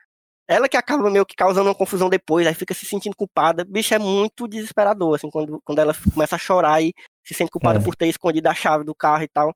[0.48, 3.64] ela que acaba meio que causando uma confusão depois, aí fica se sentindo culpada.
[3.64, 7.78] Bicho, é muito desesperador, assim, quando, quando ela começa a chorar e se sente culpada
[7.78, 7.82] É.
[7.82, 9.54] por ter escondido a chave do carro e tal.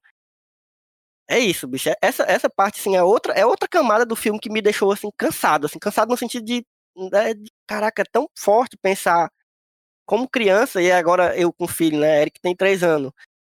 [1.28, 1.88] É isso, bicho.
[1.88, 4.92] é- Essa, essa parte, assim, é outra, é outra camada do filme que me deixou,
[4.92, 5.66] assim, cansado.
[5.66, 6.64] Assim, cansado no sentido de,
[7.10, 9.30] né, de, caraca, é tão forte pensar
[10.06, 13.12] como criança, e agora eu com filho, né, Eric tem três anos,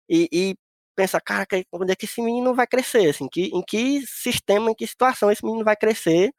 [0.09, 0.55] e, e
[0.98, 4.76] pensar, caraca, onde é que esse menino vai crescer, assim, que, em que sistema, em
[4.76, 6.32] que situação esse menino vai crescer,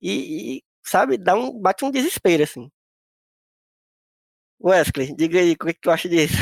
[0.00, 2.70] e, e, sabe, dá um, bate um desespero, assim.
[4.62, 6.36] Wesley, diga aí, o que, que tu acha disso?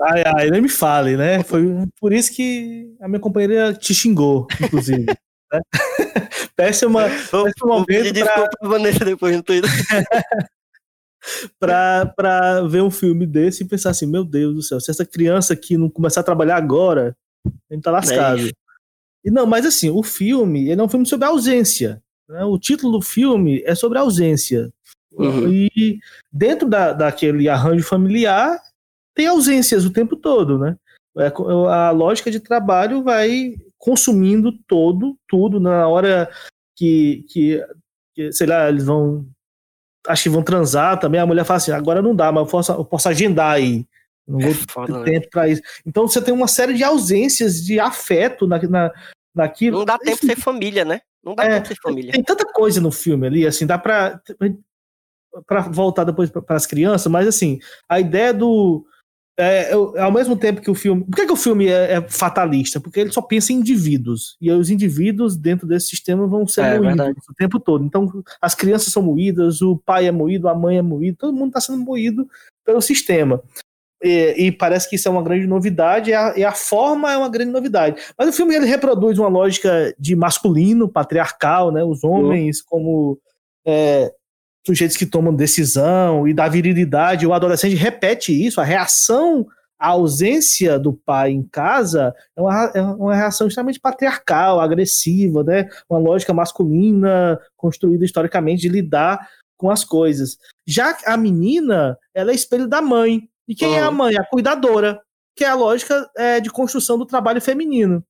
[0.00, 1.42] Ai, ai, nem me fale, né?
[1.44, 1.62] Foi
[2.00, 5.06] por isso que a minha companheira te xingou, inclusive.
[5.06, 5.60] né?
[6.56, 9.70] Péssima, péssimo momento desculpa pra Vanessa depois no Twitter.
[11.58, 15.04] pra, pra ver um filme desse e pensar assim: meu Deus do céu, se essa
[15.04, 17.16] criança aqui não começar a trabalhar agora,
[17.46, 18.38] a gente tá lascado.
[18.38, 18.52] isso.
[19.24, 22.02] e não, mas assim, o filme, ele é um filme sobre ausência.
[22.28, 22.44] né?
[22.44, 24.72] O título do filme é sobre ausência.
[25.12, 25.52] Uhum.
[25.52, 25.98] E
[26.32, 28.58] dentro da, daquele arranjo familiar,
[29.14, 30.76] tem ausências o tempo todo, né?
[31.18, 31.30] É
[31.68, 36.30] A lógica de trabalho vai consumindo todo, tudo, na hora
[36.76, 37.62] que, que,
[38.14, 39.26] que, sei lá, eles vão.
[40.06, 41.20] Acho que vão transar também.
[41.20, 43.86] A mulher fala assim: agora não dá, mas eu posso, eu posso agendar aí.
[44.26, 45.04] Não É vou foda, né?
[45.04, 45.62] ter tempo para isso.
[45.84, 48.90] Então você tem uma série de ausências de afeto na, na,
[49.34, 49.78] naquilo.
[49.78, 51.00] Não dá tempo de ser família, né?
[51.22, 52.12] Não dá É, tempo de ser família.
[52.12, 54.20] tem tanta coisa no filme ali, assim, dá pra,
[55.46, 58.84] pra voltar depois para as crianças, mas assim, a ideia do.
[59.38, 61.04] É, eu- ao mesmo tempo que o filme.
[61.04, 62.78] Por que, que o filme é, é fatalista?
[62.78, 64.36] Porque ele só pensa em indivíduos.
[64.40, 67.18] E os indivíduos dentro desse sistema vão ser É, moídos verdade.
[67.30, 67.84] o tempo todo.
[67.84, 71.48] Então, as crianças são moídas, o pai é moído, a mãe é moída, todo mundo
[71.48, 72.28] está sendo moído
[72.64, 73.42] pelo sistema.
[74.04, 77.16] E, e parece que isso é uma grande novidade, e a, e a forma é
[77.16, 78.02] uma grande novidade.
[78.18, 81.82] Mas o filme ele reproduz uma lógica de masculino, patriarcal, né?
[81.84, 83.18] Os homens como
[83.64, 84.12] é,
[84.66, 87.26] sujeitos que tomam decisão e da virilidade.
[87.26, 89.46] O adolescente repete isso, a reação
[89.78, 95.68] à ausência do pai em casa é uma, é uma reação extremamente patriarcal, agressiva, né?
[95.90, 100.38] Uma lógica masculina construída historicamente de lidar com as coisas.
[100.66, 103.28] Já a menina, ela é espelho da mãe.
[103.48, 103.96] E quem é a Uhum.
[103.96, 104.16] mãe?
[104.16, 105.00] A cuidadora,
[105.36, 108.04] que é a lógica é, de construção do trabalho feminino.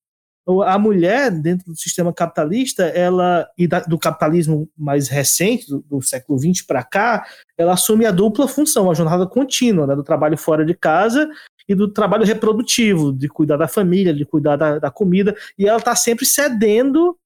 [0.47, 5.81] O- A mulher, dentro do sistema capitalista, ela e da- do capitalismo mais recente, do,
[5.89, 7.25] do século XX para cá,
[7.57, 11.31] ela assume a dupla função, a jornada contínua, né, do trabalho fora de casa
[11.69, 15.79] e do trabalho reprodutivo, de cuidar da família, de cuidar da, da comida, e ela
[15.79, 17.17] está sempre cedendo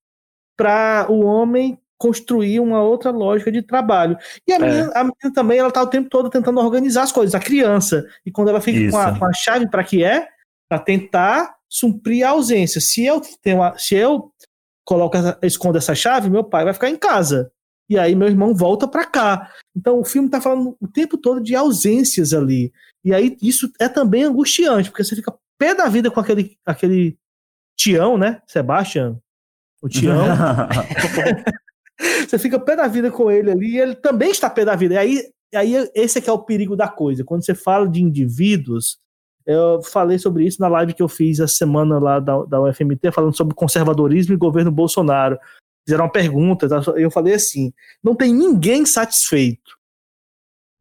[0.57, 4.19] para o homem construir uma outra lógica de trabalho.
[4.47, 4.59] E a, É.
[4.59, 8.07] menina, a menina também, ela tá o tempo todo tentando organizar as coisas, a criança.
[8.27, 10.29] E quando ela fica com a, com a chave para que é?
[10.69, 12.81] Para tentar suprir a ausência.
[12.81, 14.33] Se eu tenho a- se eu
[14.85, 17.51] coloco essa, escondo essa chave, meu pai vai ficar em casa.
[17.89, 19.51] E aí meu irmão volta para cá.
[19.77, 22.73] Então o filme tá falando o tempo todo de ausências ali.
[23.05, 27.17] E aí isso é também angustiante, porque você fica pé da vida com aquele aquele
[27.79, 28.41] Tião, né?
[28.47, 29.19] Sebastian,
[29.83, 30.25] o Tião.
[32.29, 34.95] Você fica pé da vida com ele ali e ele também está pé da vida.
[34.95, 35.23] E aí,
[35.55, 37.25] aí esse é que é o perigo da coisa.
[37.25, 38.99] Quando você fala de indivíduos,
[39.47, 43.13] eu falei sobre isso na live que eu fiz a semana lá da, da UFMT,
[43.13, 45.39] falando sobre conservadorismo e governo Bolsonaro.
[45.87, 46.83] Fizeram uma pergunta, tá?
[46.97, 47.73] eu falei assim:
[48.03, 49.77] não tem ninguém satisfeito.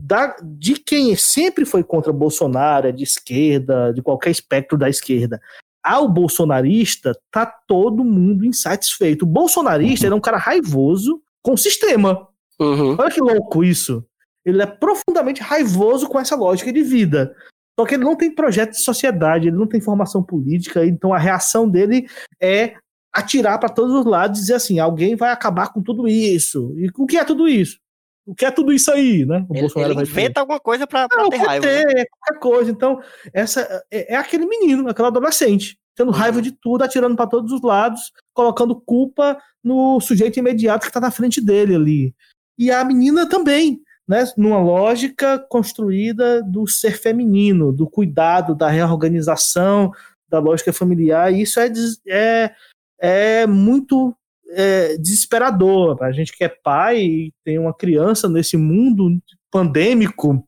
[0.02, 5.40] Da, de quem sempre foi contra Bolsonaro, é de esquerda, de qualquer espectro da esquerda,
[5.84, 9.24] ao bolsonarista, tá todo mundo insatisfeito.
[9.24, 12.28] O bolsonarista ele é um cara raivoso com o sistema.
[12.60, 12.96] Uhum.
[12.98, 14.04] Olha que louco isso.
[14.44, 17.36] Ele é profundamente raivoso com essa lógica de vida.
[17.80, 21.18] Só que ele não tem projeto de sociedade, ele não tem formação política, então a
[21.18, 22.08] reação dele
[22.42, 22.76] é
[23.14, 26.74] atirar para todos os lados e dizer assim: alguém vai acabar com tudo isso.
[26.78, 27.78] E o que é tudo isso?
[28.26, 29.46] O que é tudo isso aí, né?
[29.48, 30.12] O Ele, Bolsonaro ele vai ter.
[30.12, 31.66] inventa alguma coisa Não, ter raiva.
[31.68, 31.84] né?
[32.10, 32.72] qualquer coisa.
[32.72, 33.00] Então,
[33.34, 36.18] essa é, é aquele menino, aquele adolescente, tendo Uhum.
[36.18, 41.00] raiva de tudo, atirando para todos os lados, colocando culpa no sujeito imediato que tá
[41.00, 42.16] na frente dele ali.
[42.58, 44.24] E a menina também, né?
[44.38, 49.92] Numa lógica construída do ser feminino, do cuidado, da reorganização,
[50.30, 51.34] da lógica familiar.
[51.34, 51.72] E isso é,
[52.08, 52.56] é,
[53.00, 54.16] é muito
[54.50, 56.02] é, desesperador.
[56.02, 59.20] A gente que é pai e tem uma criança nesse mundo
[59.52, 60.46] pandêmico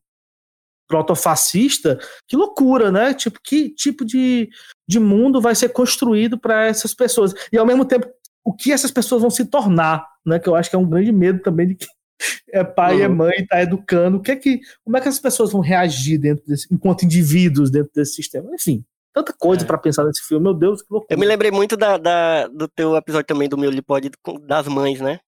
[0.88, 3.14] protofascista, que loucura, né?
[3.14, 4.49] Tipo, que tipo de,
[4.88, 7.34] de mundo vai ser construído para essas pessoas?
[7.51, 8.08] E ao mesmo tempo,
[8.43, 10.39] o que essas pessoas vão se tornar, né?
[10.39, 11.76] Que eu acho que é um grande medo também de
[12.49, 13.15] é pai e é Uhum.
[13.15, 14.18] mãe, tá educando.
[14.18, 17.70] O que é que, como é que as pessoas vão reagir dentro desse, enquanto indivíduos
[17.72, 18.49] dentro desse sistema?
[18.53, 19.68] Enfim, tanta coisa É.
[19.68, 20.43] para pensar nesse filme.
[20.43, 21.13] Meu Deus, que loucura.
[21.13, 24.09] Eu me lembrei muito da, da- do teu episódio também do meu Lipod
[24.41, 25.20] das mães, né?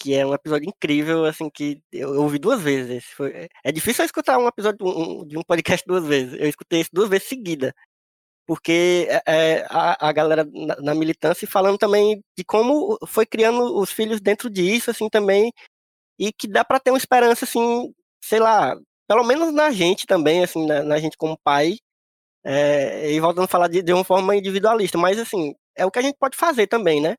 [0.00, 3.04] Que é um episódio incrível, assim, que eu, eu ouvi duas vezes.
[3.16, 6.34] Foi- é- é difícil eu escutar um episódio um- de um podcast duas vezes.
[6.40, 7.74] Eu escutei esse duas vezes seguida.
[8.46, 13.78] Porque é, é, a, a galera na, na militância falando também de como foi criando
[13.78, 15.52] os filhos dentro disso, assim, também.
[16.22, 17.92] E que dá pra ter uma esperança, assim,
[18.24, 18.76] sei lá,
[19.08, 21.78] pelo menos na gente também, assim, na, na gente como pai,
[22.44, 25.98] é, e voltando a falar de, de uma forma individualista, mas assim, é o que
[25.98, 27.16] a gente pode fazer também, né?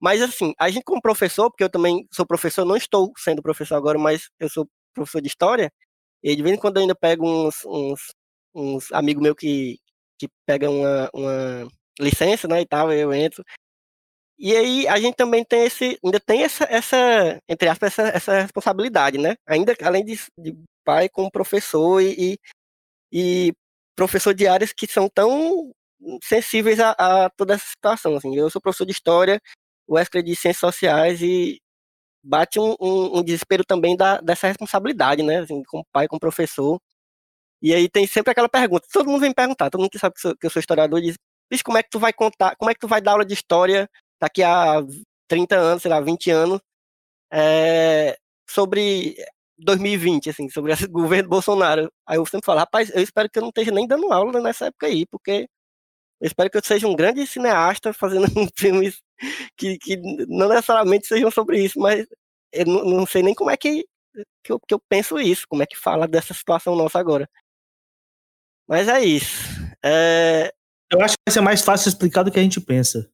[0.00, 3.76] Mas assim, a gente como professor, porque eu também sou professor, não estou sendo professor
[3.76, 5.72] agora, mas eu sou professor de história,
[6.22, 8.00] e de vez em quando eu ainda pego uns, uns,
[8.54, 9.78] uns amigos meus que,
[10.18, 11.68] que pegam uma, uma
[12.00, 13.44] licença, né, e tal, eu entro.
[14.38, 18.40] E aí a gente também tem esse, ainda tem essa, essa entre aspas, essa, essa
[18.42, 19.36] responsabilidade, né?
[19.46, 22.38] Ainda além de, de pai como professor e,
[23.12, 23.52] e,
[23.96, 25.72] professor de áreas que são tão
[26.22, 28.16] sensíveis a, a toda essa situação.
[28.16, 28.36] Assim.
[28.36, 29.40] Eu sou professor de história,
[29.86, 31.60] o Wesley de ciências sociais e
[32.22, 35.40] bate um, um, um desespero também da, dessa responsabilidade, né?
[35.40, 36.80] Assim, como pai, como professor.
[37.62, 40.14] E aí tem sempre aquela pergunta, todo mundo vem me perguntar, todo mundo que sabe
[40.14, 41.16] que, sou, que eu sou historiador diz,
[41.64, 43.88] como é que tu vai contar, como é que tu vai dar aula de história
[44.20, 44.82] daqui a
[45.28, 46.60] 30 anos, sei lá, 20 anos,
[47.32, 49.16] é, sobre
[49.58, 51.90] 2020, assim, sobre o governo Bolsonaro.
[52.06, 54.66] Aí eu sempre falo, rapaz, eu espero que eu não esteja nem dando aula nessa
[54.66, 55.48] época aí, porque
[56.20, 59.00] eu espero que eu seja um grande cineasta fazendo filmes
[59.56, 59.96] que, que
[60.28, 62.06] não necessariamente sejam sobre isso, mas
[62.52, 63.86] eu não, não sei nem como é que,
[64.44, 67.28] que, eu, que eu penso isso, como é que fala dessa situação nossa agora.
[68.68, 69.36] Mas é isso.
[69.84, 70.52] É,
[70.90, 73.10] Eu acho que vai ser mais fácil explicar do que a gente pensa.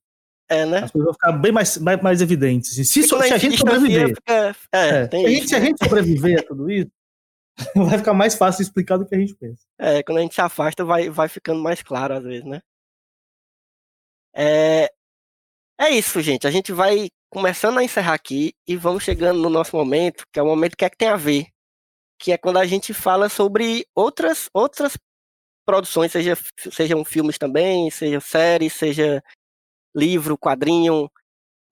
[0.49, 0.79] É né?
[0.85, 2.73] As coisas vão ficar bem mais, mais, mais evidentes.
[2.73, 2.85] assim.
[2.85, 5.49] Se, Porque so- quando se a gente sobreviver, fica- é, é, se, a gente, isso,
[5.49, 5.67] se a né?
[5.67, 6.91] gente sobreviver a tudo isso,
[7.91, 9.63] vai ficar mais fácil explicar do que a gente pensa.
[9.79, 12.61] É, quando a gente se afasta, vai, vai ficando mais claro às vezes, né?
[14.35, 14.91] É,
[15.81, 16.47] é isso, gente.
[16.47, 20.43] A gente vai começando a encerrar aqui e vamos chegando no nosso momento, que é
[20.43, 21.47] o momento que é que tem a ver,
[22.19, 24.97] que é quando a gente fala sobre outras outras
[25.67, 26.35] produções, seja
[26.73, 29.23] sejam filmes também, seja séries, seja
[29.95, 31.11] livro, quadrinho,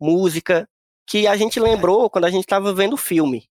[0.01, 0.69] música,
[1.07, 3.49] que a gente lembrou quando a gente estava vendo o filme.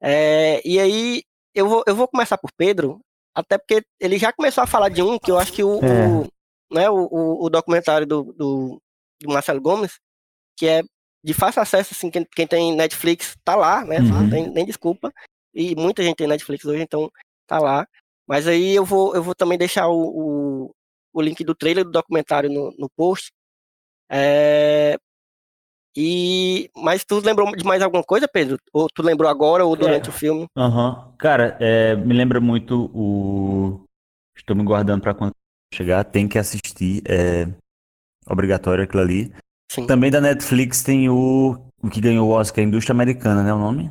[0.00, 1.22] É, e aí
[1.54, 3.00] eu vou, eu vou começar por Pedro,
[3.34, 6.08] até porque ele já começou a falar de um que eu acho que o, É.
[6.08, 6.28] o,
[6.72, 8.82] né, o, o, documentário do, do,
[9.20, 9.98] do Marcelo Gomes,
[10.56, 10.82] que é
[11.24, 13.98] de fácil acesso, assim, quem, quem tem Netflix tá lá, né?
[13.98, 14.22] Uhum.
[14.22, 15.12] Não tem nem desculpa.
[15.54, 17.10] E muita gente tem Netflix hoje, então
[17.46, 17.86] tá lá.
[18.26, 20.74] Mas aí eu vou, eu vou também deixar o, o,
[21.12, 23.30] o link do trailer do documentário no, no post.
[24.12, 24.98] É,
[25.96, 28.58] e, mas tu lembrou de mais alguma coisa, Pedro?
[28.72, 30.46] Ou tu lembrou agora ou durante o filme?
[30.56, 31.12] Aham.
[31.18, 33.84] Cara, é, me lembra muito o.
[34.36, 35.32] Estou me guardando pra quando
[35.72, 36.02] chegar.
[36.04, 37.02] Tem que assistir.
[37.06, 37.46] É
[38.26, 39.32] obrigatório aquilo ali.
[39.70, 39.86] Sim.
[39.86, 41.58] Também da Netflix tem o.
[41.82, 43.52] O que ganhou o Oscar, a Indústria Americana, né?
[43.52, 43.90] O nome?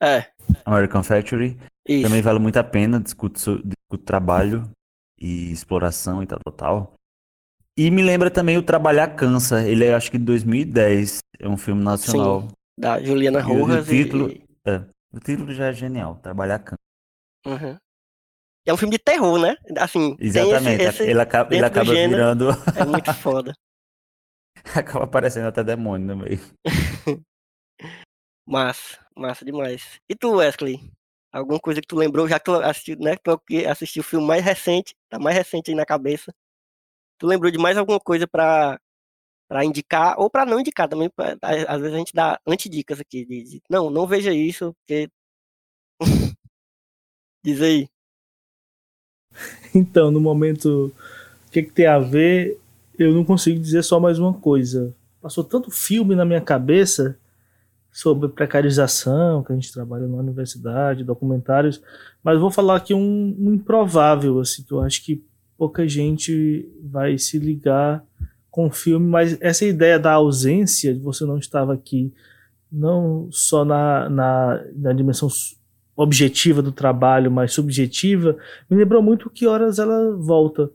[0.00, 0.26] É,
[0.64, 1.58] American Factory.
[1.88, 2.02] isso.
[2.06, 3.00] Também vale muito a pena.
[3.00, 4.70] Discute, so- discute trabalho
[5.20, 6.94] e exploração e tal, tal, tal.
[7.76, 9.66] E me lembra também o Trabalhar Cansa.
[9.66, 11.18] Ele é, acho que de 2010.
[11.38, 12.48] É um filme nacional.
[12.78, 13.86] Da Juliana E o- Rojas.
[13.86, 14.42] título- E,
[15.14, 16.16] O título já é genial.
[16.16, 16.78] Trabalhar Cansa.
[17.46, 17.76] Uhum.
[18.66, 19.56] É um filme de terror, né?
[19.78, 20.82] Assim, tem esse- Exatamente.
[20.84, 22.10] esse- ele acaba, ele acaba gênero.
[22.10, 22.48] virando.
[22.78, 23.52] é muito foda.
[24.74, 26.40] acaba aparecendo até demônio no meio.
[28.46, 30.00] Massa, massa demais.
[30.08, 30.78] E tu, Wesley?
[31.32, 33.16] Alguma coisa que tu lembrou, já que tu assistiu, né?
[33.16, 36.32] Tu que assistiu o filme mais recente, tá mais recente aí na cabeça.
[37.22, 38.80] Tu lembrou de mais alguma coisa pra,
[39.48, 41.08] pra indicar, ou pra não indicar também?
[41.08, 43.24] pra- às vezes a gente dá antidicas aqui.
[43.24, 45.08] De, de, não, não veja isso, porque.
[47.44, 47.88] Diz aí.
[49.72, 50.92] Então, no momento,
[51.46, 52.60] o que, que tem a ver,
[52.98, 54.92] eu não consigo dizer só mais uma coisa.
[55.20, 57.16] Passou tanto filme na minha cabeça
[57.92, 61.80] sobre precarização, que a gente trabalha na universidade, documentários,
[62.24, 65.24] mas vou falar aqui um, um improvável, assim, que eu acho que
[65.62, 68.04] pouca gente vai se ligar
[68.50, 72.12] com o filme, mas essa ideia da ausência, de você não estava aqui,
[72.70, 75.28] não só na, na, na dimensão
[75.94, 78.36] objetiva do trabalho, mas subjetiva,
[78.68, 80.68] me lembrou muito que horas ela volta.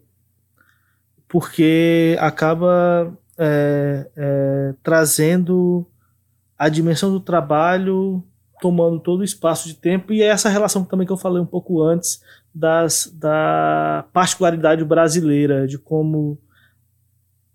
[1.27, 5.85] Porque acaba é, é, trazendo
[6.57, 8.23] a dimensão do trabalho
[8.61, 11.45] tomando todo o espaço de tempo e é essa relação também que eu falei um
[11.45, 12.21] pouco antes
[12.57, 16.39] das, da particularidade brasileira, de como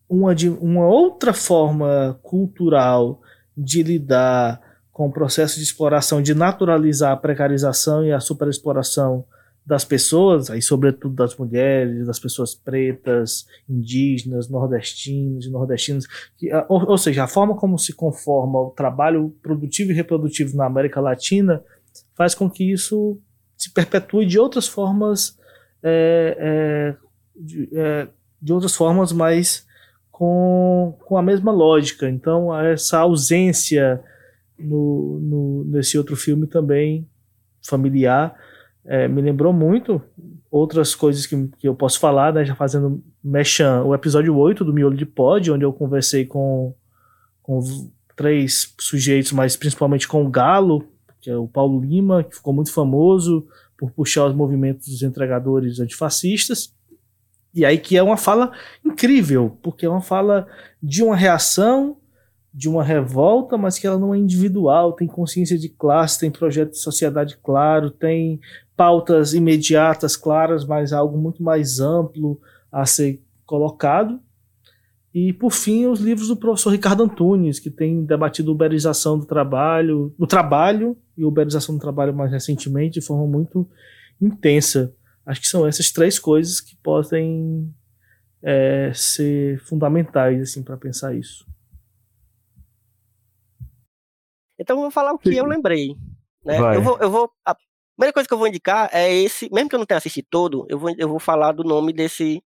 [0.09, 3.21] uma, de, uma outra forma cultural
[3.57, 4.61] de lidar
[4.93, 9.25] com o processo de exploração, de naturalizar a precarização e a superexploração
[9.65, 16.91] das pessoas, aí sobretudo das mulheres, das pessoas pretas, indígenas, nordestinos e nordestinas, que, ou,
[16.91, 21.63] ou, seja, a forma como se conforma o trabalho produtivo e reprodutivo na América Latina
[22.15, 23.19] faz com que isso
[23.63, 25.39] se perpetue de outras formas,
[25.81, 26.97] é, é,
[27.37, 28.09] de, é,
[28.41, 29.65] de outras formas, mas
[30.11, 32.09] com, com a mesma lógica.
[32.09, 34.03] Então, essa ausência
[34.59, 37.09] no, no, nesse outro filme também
[37.65, 38.37] familiar
[38.85, 40.03] é, me lembrou muito
[40.51, 44.73] outras coisas que, que eu posso falar, né, já fazendo mechan, o episódio 8 do
[44.73, 46.75] Miolo de Pod, onde eu conversei com,
[47.41, 47.61] com
[48.17, 50.92] três sujeitos, mas principalmente com o Galo,
[51.23, 53.47] que é o Paulo Lima, que ficou muito famoso
[53.79, 56.75] por puxar os movimentos dos entregadores antifascistas.
[57.55, 58.53] E aí que é uma fala
[58.85, 60.47] incrível, porque é uma fala
[60.83, 61.97] de uma reação
[62.55, 66.73] de uma revolta, mas que ela não é individual, tem consciência de classe, tem projeto
[66.73, 68.39] de sociedade claro, tem
[68.77, 72.39] pautas imediatas claras, mas algo muito mais amplo
[72.71, 74.21] a ser colocado.
[75.15, 80.15] E por fim, os livros do professor Ricardo Antunes, que tem debatido uberização do trabalho,
[80.19, 83.69] do trabalho e uberização do trabalho mais recentemente de forma muito
[84.21, 84.95] intensa.
[85.27, 87.73] Acho que são essas três coisas que podem
[88.43, 91.47] é, ser fundamentais assim para pensar isso.
[94.59, 95.95] Então eu vou falar o que eu lembrei.
[96.45, 96.57] Né?
[96.77, 97.55] Eu vou, eu vou, a
[97.97, 100.67] primeira coisa que eu vou indicar é esse, mesmo que eu não tenha assistido todo,
[100.69, 102.43] eu vou, eu vou falar do nome desse,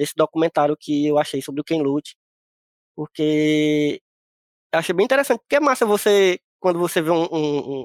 [0.00, 2.16] desse documentário que eu achei sobre o Ken Lute,
[2.96, 4.00] porque
[4.72, 7.84] eu achei bem interessante, porque é massa você, quando você vê um, um,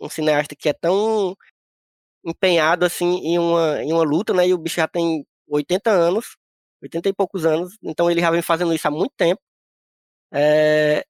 [0.00, 1.36] um cineasta que é tão
[2.24, 6.36] empenhado assim em uma, em uma luta, né, e o bicho já tem 80 anos,
[6.82, 9.40] 80 e poucos anos, então ele já vem fazendo isso há muito tempo,
[10.32, 11.04] é,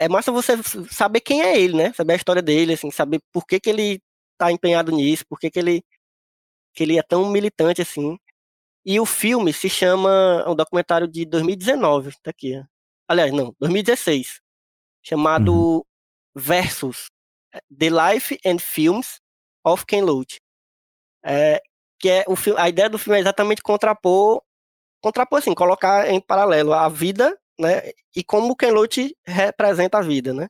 [0.00, 0.54] é massa você
[0.90, 1.92] saber quem é ele, né?
[1.94, 4.00] Saber a história dele, assim, saber por que, que ele
[4.38, 5.82] tá empenhado nisso, por que, que ele
[6.74, 8.18] que ele é tão militante assim.
[8.84, 12.62] E o filme se chama, é um documentário de 2019, tá aqui.
[13.08, 14.40] Aliás, não, 2016,
[15.02, 15.82] chamado uhum.
[16.34, 17.10] Versus
[17.54, 19.20] é, The Life and Films
[19.64, 20.40] of Ken Loach.
[21.24, 21.62] É,
[21.98, 24.42] que é o a ideia do filme é exatamente contrapor,
[25.00, 27.90] contrapor assim, colocar em paralelo a vida né?
[28.14, 30.48] E como o Ken Loach representa a vida, né?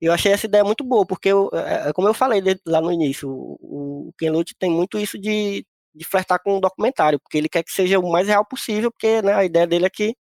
[0.00, 2.92] Eu achei essa ideia muito boa, porque, eu, é, é como eu falei lá no
[2.92, 5.66] início, o, o Ken Loach tem muito isso de,
[5.98, 9.20] de flertar com o documentário, porque ele quer que seja o mais real possível, porque
[9.22, 10.14] né, a ideia dele é que,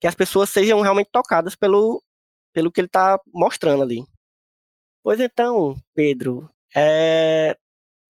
[0.00, 2.02] que as pessoas sejam realmente tocadas pelo,
[2.52, 4.04] pelo que ele está mostrando ali.
[5.02, 7.56] Pois então, Pedro, é,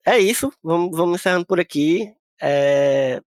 [0.07, 0.53] é isso.
[0.63, 2.15] Vamos, vamos encerrando por aqui.
[2.41, 3.21] É,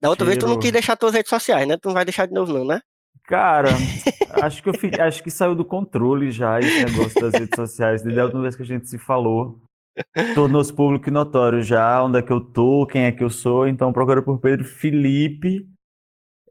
[0.00, 0.40] da outra Cheiro.
[0.40, 1.76] vez tu não quis deixar tuas redes sociais, né?
[1.76, 2.80] Tu não vai deixar de novo, não, né?
[3.24, 3.70] Cara,
[4.42, 8.02] acho que eu fi, acho que saiu do controle já esse negócio das redes sociais.
[8.02, 9.60] Desde a última vez que a gente se falou,
[10.34, 13.66] tornou-se público notório já onde é que eu tô, quem é que eu sou.
[13.66, 15.66] Então procura por Pedro Felipe.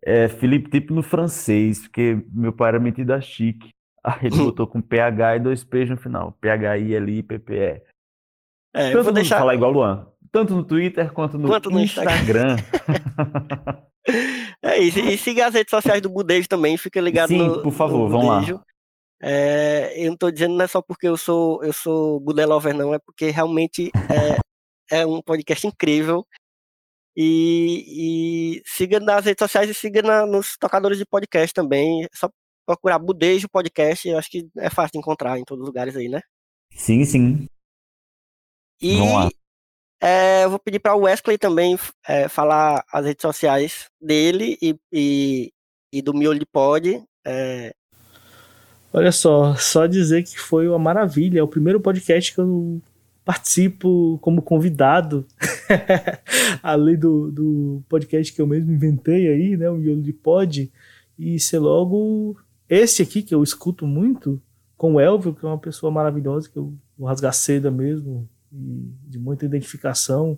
[0.04, 3.70] É, Felipe tipo no francês, porque meu pai era metido a chique.
[4.04, 6.38] Aí ele botou com PH e dois P's no final.
[6.40, 7.82] P-H-I-L-I-P-P-E.
[8.76, 9.40] É, eu vou deixar...
[9.40, 12.58] falar igual o Luan tanto no Twitter quanto no, quanto no Instagram.
[12.58, 13.78] Instagram.
[14.62, 15.00] é isso.
[15.00, 18.28] E siga as redes sociais do Budejo também, fica ligado Sim, no, por favor, vamos
[18.28, 18.64] lá.
[19.28, 22.94] É, eu não tô dizendo não é só porque eu sou eu sou Budelover, não,
[22.94, 23.90] é porque realmente
[24.92, 26.24] é, é um podcast incrível.
[27.18, 32.04] E, e, siga nas redes sociais e siga na, nos tocadores de podcast também.
[32.04, 32.30] É só
[32.68, 36.08] procurar Budejo Podcast, eu acho que é fácil de encontrar em todos os lugares aí,
[36.08, 36.22] né?
[36.72, 37.48] Sim, sim.
[38.80, 39.30] E Vamos lá.
[40.04, 41.76] É, eu vou pedir para o Wesley também
[42.08, 45.54] é, falar as redes sociais dele e, e,
[45.92, 47.04] e do Miolo de Pod.
[47.26, 47.74] É...
[48.98, 51.40] Olha só, só dizer que foi uma maravilha.
[51.40, 52.82] É o primeiro podcast que eu
[53.26, 55.26] participo como convidado,
[56.64, 60.72] além do, do podcast que eu mesmo inventei aí, né, o Miolo de Pod,
[61.20, 62.38] e ser logo
[62.70, 64.42] esse aqui que eu escuto muito,
[64.78, 68.94] com o Elvio, que é uma pessoa maravilhosa, que eu vou rasgar seda mesmo, e
[69.10, 70.38] de muita identificação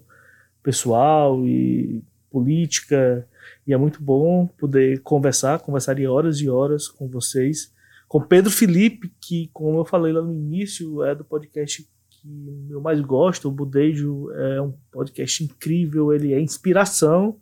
[0.64, 3.24] pessoal e política,
[3.68, 7.77] e é muito bom poder conversar, conversaria horas e horas com vocês.
[8.08, 12.82] Com Pedro Felipe, que, como eu falei lá no início, é do podcast que eu
[12.82, 17.38] mais gosto, o Budejo é um podcast incrível, ele é inspiração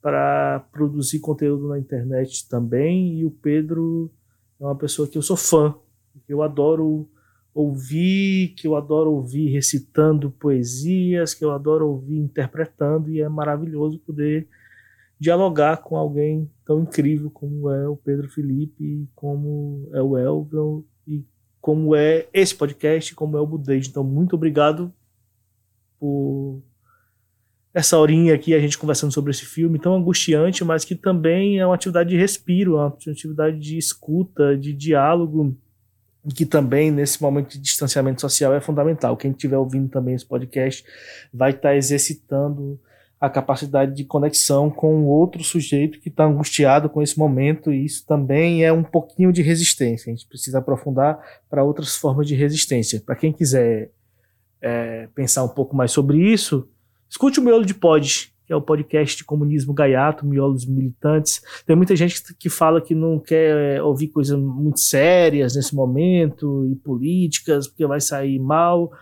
[0.00, 4.10] para produzir conteúdo na internet também, e o Pedro
[4.60, 5.74] é uma pessoa que eu sou fã,
[6.24, 7.08] que eu adoro
[7.52, 13.98] ouvir, que eu adoro ouvir recitando poesias, que eu adoro ouvir interpretando, e é maravilhoso
[13.98, 14.46] poder
[15.18, 21.24] dialogar com alguém tão incrível como é o Pedro Felipe, como é o Elvio e
[21.60, 23.88] como é esse podcast, como é o Budejo.
[23.88, 24.92] Então, muito obrigado
[25.98, 26.60] por
[27.72, 31.66] essa horinha aqui, a gente conversando sobre esse filme tão angustiante, mas que também é
[31.66, 35.56] uma atividade de respiro, uma atividade de escuta, de diálogo,
[36.24, 39.16] e que também, nesse momento de distanciamento social, é fundamental.
[39.16, 40.84] Quem estiver ouvindo também esse podcast
[41.32, 42.80] vai estar exercitando
[43.20, 48.04] a capacidade de conexão com outro sujeito que está angustiado com esse momento, e isso
[48.06, 50.12] também é um pouquinho de resistência.
[50.12, 51.18] A gente precisa aprofundar
[51.48, 53.00] para outras formas de resistência.
[53.04, 53.90] Para quem quiser
[54.60, 56.68] é, pensar um pouco mais sobre isso,
[57.08, 61.40] escute o Miolo de Pod, que é o podcast de comunismo gaiato, miolos militantes.
[61.66, 66.76] Tem muita gente que fala que não quer ouvir coisas muito sérias nesse momento, e
[66.76, 68.92] políticas, porque vai sair mal.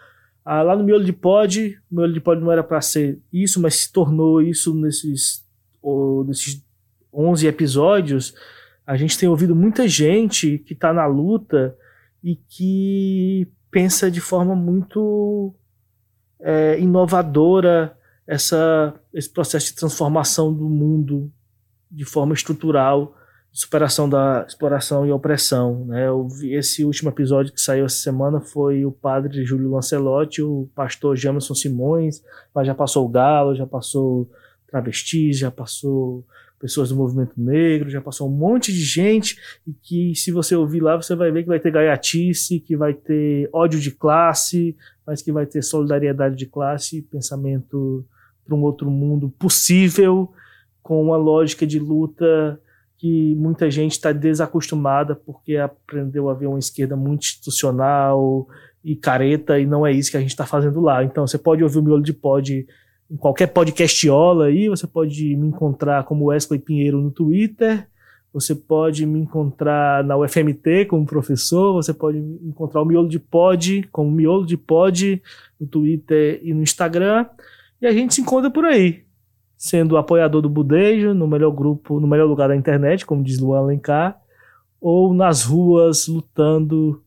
[0.45, 3.61] Ah, lá no Miolo de Pod, o Miolo de Pod não era para ser isso,
[3.61, 5.43] mas se tornou isso nesses,
[5.81, 6.63] oh, nesses
[7.13, 8.35] 11 episódios.
[8.87, 11.75] A gente tem ouvido muita gente que está na luta
[12.23, 15.55] e que pensa de forma muito
[16.41, 17.97] é, inovadora
[18.27, 21.33] essa, esse processo de transformação do mundo
[21.91, 23.17] de forma estrutural
[23.55, 25.85] superação da exploração e opressão.
[25.85, 26.07] Né?
[26.51, 31.55] Esse último episódio que saiu essa semana foi o padre Júlio Lancelotti, o pastor Jamerson
[31.55, 32.21] Simões,
[32.53, 34.29] mas já passou o Galo, já passou
[34.67, 36.27] travestis, já passou
[36.59, 40.81] pessoas do movimento negro, já passou um monte de gente e que se você ouvir
[40.81, 44.77] lá você vai ver que vai ter gaiatice, que vai ter ódio de classe,
[45.07, 48.05] mas que vai ter solidariedade de classe, pensamento
[48.45, 50.33] para um outro mundo possível
[50.83, 52.61] com uma lógica de luta
[52.99, 58.49] que muita gente está desacostumada porque aprendeu a ver uma esquerda muito institucional
[58.83, 61.03] e careta, e não é isso que a gente está fazendo lá.
[61.05, 62.67] Então você pode ouvir o Miolo de Pod
[63.11, 67.87] em qualquer podcastiola aí, você pode me encontrar como Wesley Pinheiro no Twitter,
[68.33, 73.87] você pode me encontrar na UFMT como professor, você pode encontrar o Miolo de Pod
[73.93, 75.23] como Miolo de Pod
[75.61, 77.27] no Twitter e no Instagram,
[77.81, 79.04] e a gente se encontra por aí
[79.57, 83.59] sendo apoiador do Budejo, no melhor grupo, no melhor lugar da internet, como diz Luan
[83.59, 84.21] Alencar,
[84.81, 87.03] ou nas ruas lutando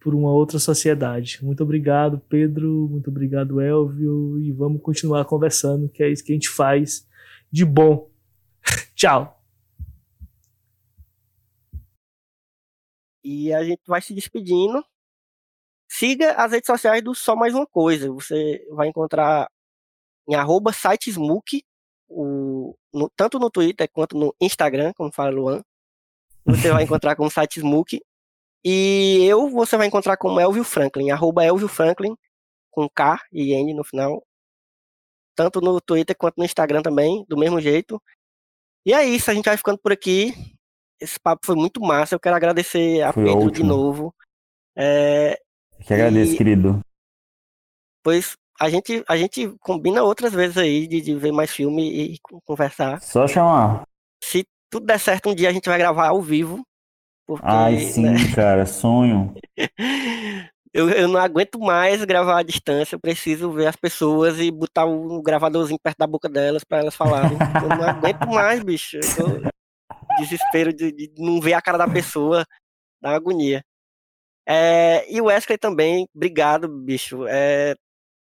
[0.00, 1.44] por uma outra sociedade.
[1.44, 6.34] Muito obrigado, Pedro, muito obrigado, Elvio, e vamos continuar conversando, que é isso que a
[6.34, 7.04] gente faz
[7.50, 8.08] de bom.
[8.94, 9.36] Tchau.
[13.24, 14.84] E a gente vai se despedindo.
[15.88, 18.08] Siga as redes sociais do Só Mais Uma Coisa.
[18.12, 19.50] Você vai encontrar
[20.28, 21.64] em arroba sitesmook,
[22.08, 25.62] o, no, tanto no Twitter quanto no Instagram, como fala Luan.
[26.44, 28.00] Você vai encontrar como site Smook.
[28.64, 32.16] E eu você vai encontrar como Elvio Franklin, arroba Elvio Franklin,
[32.70, 34.24] com K e N no final.
[35.36, 38.02] Tanto no Twitter quanto no Instagram também, do mesmo jeito.
[38.84, 40.32] E é isso, a gente vai ficando por aqui.
[41.00, 42.14] Esse papo foi muito massa.
[42.14, 43.68] Eu quero agradecer a Foi Pedro de ótimo.
[43.68, 44.14] novo.
[44.76, 45.38] É,
[45.86, 46.80] Que agradeço, E- querido.
[48.02, 52.18] pois a gente, a gente combina outras vezes aí de, de ver mais filme e
[52.20, 53.00] con- conversar.
[53.00, 53.82] Só chamar.
[54.22, 56.64] Se tudo der certo, um dia a gente vai gravar ao vivo.
[57.26, 59.34] Porque, Ai, sim, né, cara, sonho.
[60.72, 62.94] eu, eu não aguento mais gravar à distância.
[62.94, 66.94] Eu preciso ver as pessoas e botar um gravadorzinho perto da boca delas para elas
[66.94, 67.36] falarem.
[67.62, 68.96] Eu não aguento mais, bicho.
[68.96, 69.56] Eu tô-
[70.20, 72.44] desespero de, de não ver a cara da pessoa,
[73.02, 73.62] dá uma agonia.
[74.48, 77.26] É, e o Wesley também, obrigado, bicho.
[77.28, 77.74] É,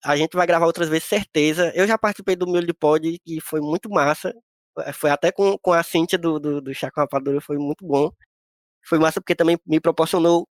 [0.05, 1.73] a gente vai gravar outras vezes, certeza.
[1.75, 4.35] Eu já participei do Miolo de Pod e foi muito massa.
[4.79, 7.85] É, Foi até com, com a Cíntia do, do, do Chá com Rapadura, foi muito
[7.87, 8.11] bom.
[8.85, 10.47] Foi massa porque também me proporcionou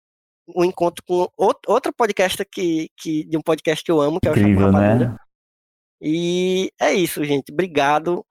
[0.56, 4.28] um encontro com out- outra podcast que, que, de um podcast que eu amo, que
[4.28, 5.10] é o Chá com Incrível, Rapadura.
[5.12, 5.18] né?
[6.02, 7.52] E é isso, gente.
[7.52, 8.26] Obrigado.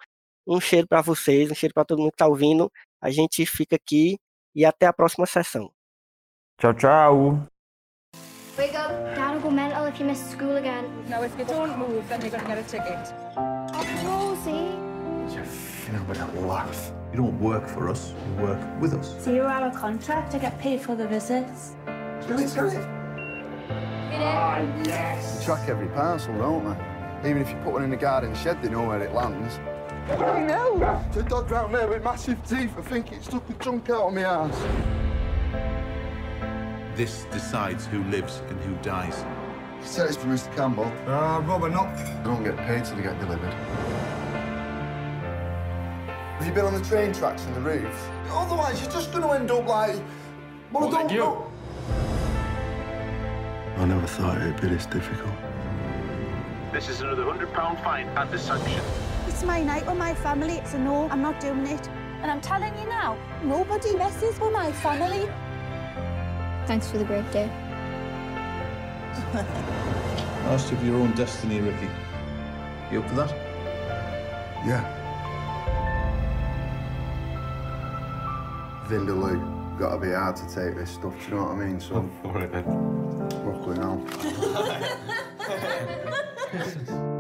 [0.47, 2.71] Um cheiro pra vocês, um cheiro pra todo mundo que tá ouvindo.
[3.03, 4.17] A gente fica aqui
[4.55, 5.71] e até a próxima sessão.
[6.61, 7.58] Tchau, tchau.
[8.59, 8.91] Wake up.
[9.15, 10.85] Dad will go mental if you miss school again.
[11.09, 13.15] Now, if you don't move, then you're going to get a ticket.
[13.37, 14.75] Oh, Rosie.
[15.33, 16.91] You're phenomenal laugh.
[17.13, 19.15] You don't work for us, you work with us.
[19.25, 21.77] So you're out of contract to get paid for the visits?
[22.27, 22.87] Do it, do it.
[24.11, 27.31] They track every parcel, don't they?
[27.31, 29.61] Even if you put one in the garden shed, they know where it lands.
[30.11, 30.79] I know.
[31.13, 32.75] There's a dog round there with massive teeth.
[32.77, 34.57] I think it stuck a chunk out of my ass.
[36.99, 39.25] This decides who lives and who dies.
[39.81, 40.53] You said it's for Mr.
[40.57, 40.93] Campbell.
[41.07, 41.87] Ah, Robert, not.
[41.87, 43.55] I don't get paid till they get delivered.
[46.35, 48.03] Have you been on the train tracks and the roofs?
[48.31, 49.95] Otherwise, you're just going to end up like.
[50.73, 51.53] Well, I don't know.
[53.77, 55.37] I never thought it'd be this difficult.
[56.73, 58.83] This is another £100 fine and a sanction.
[59.29, 61.89] It's my night with my family, so no, I'm not doing it.
[62.23, 65.29] And I'm telling you now, nobody messes with my family.
[66.69, 67.47] Thanks for the great day.
[70.45, 71.89] Master of your own destiny, Ricky.
[72.93, 73.31] You up for that?
[74.67, 74.85] Yeah.
[78.87, 79.79] Vindaloo.
[79.79, 81.81] Gotta be hard to take this stuff, do you know what I mean?
[81.81, 82.07] So.
[82.27, 82.67] Alright then.
[83.47, 83.99] Luckily now.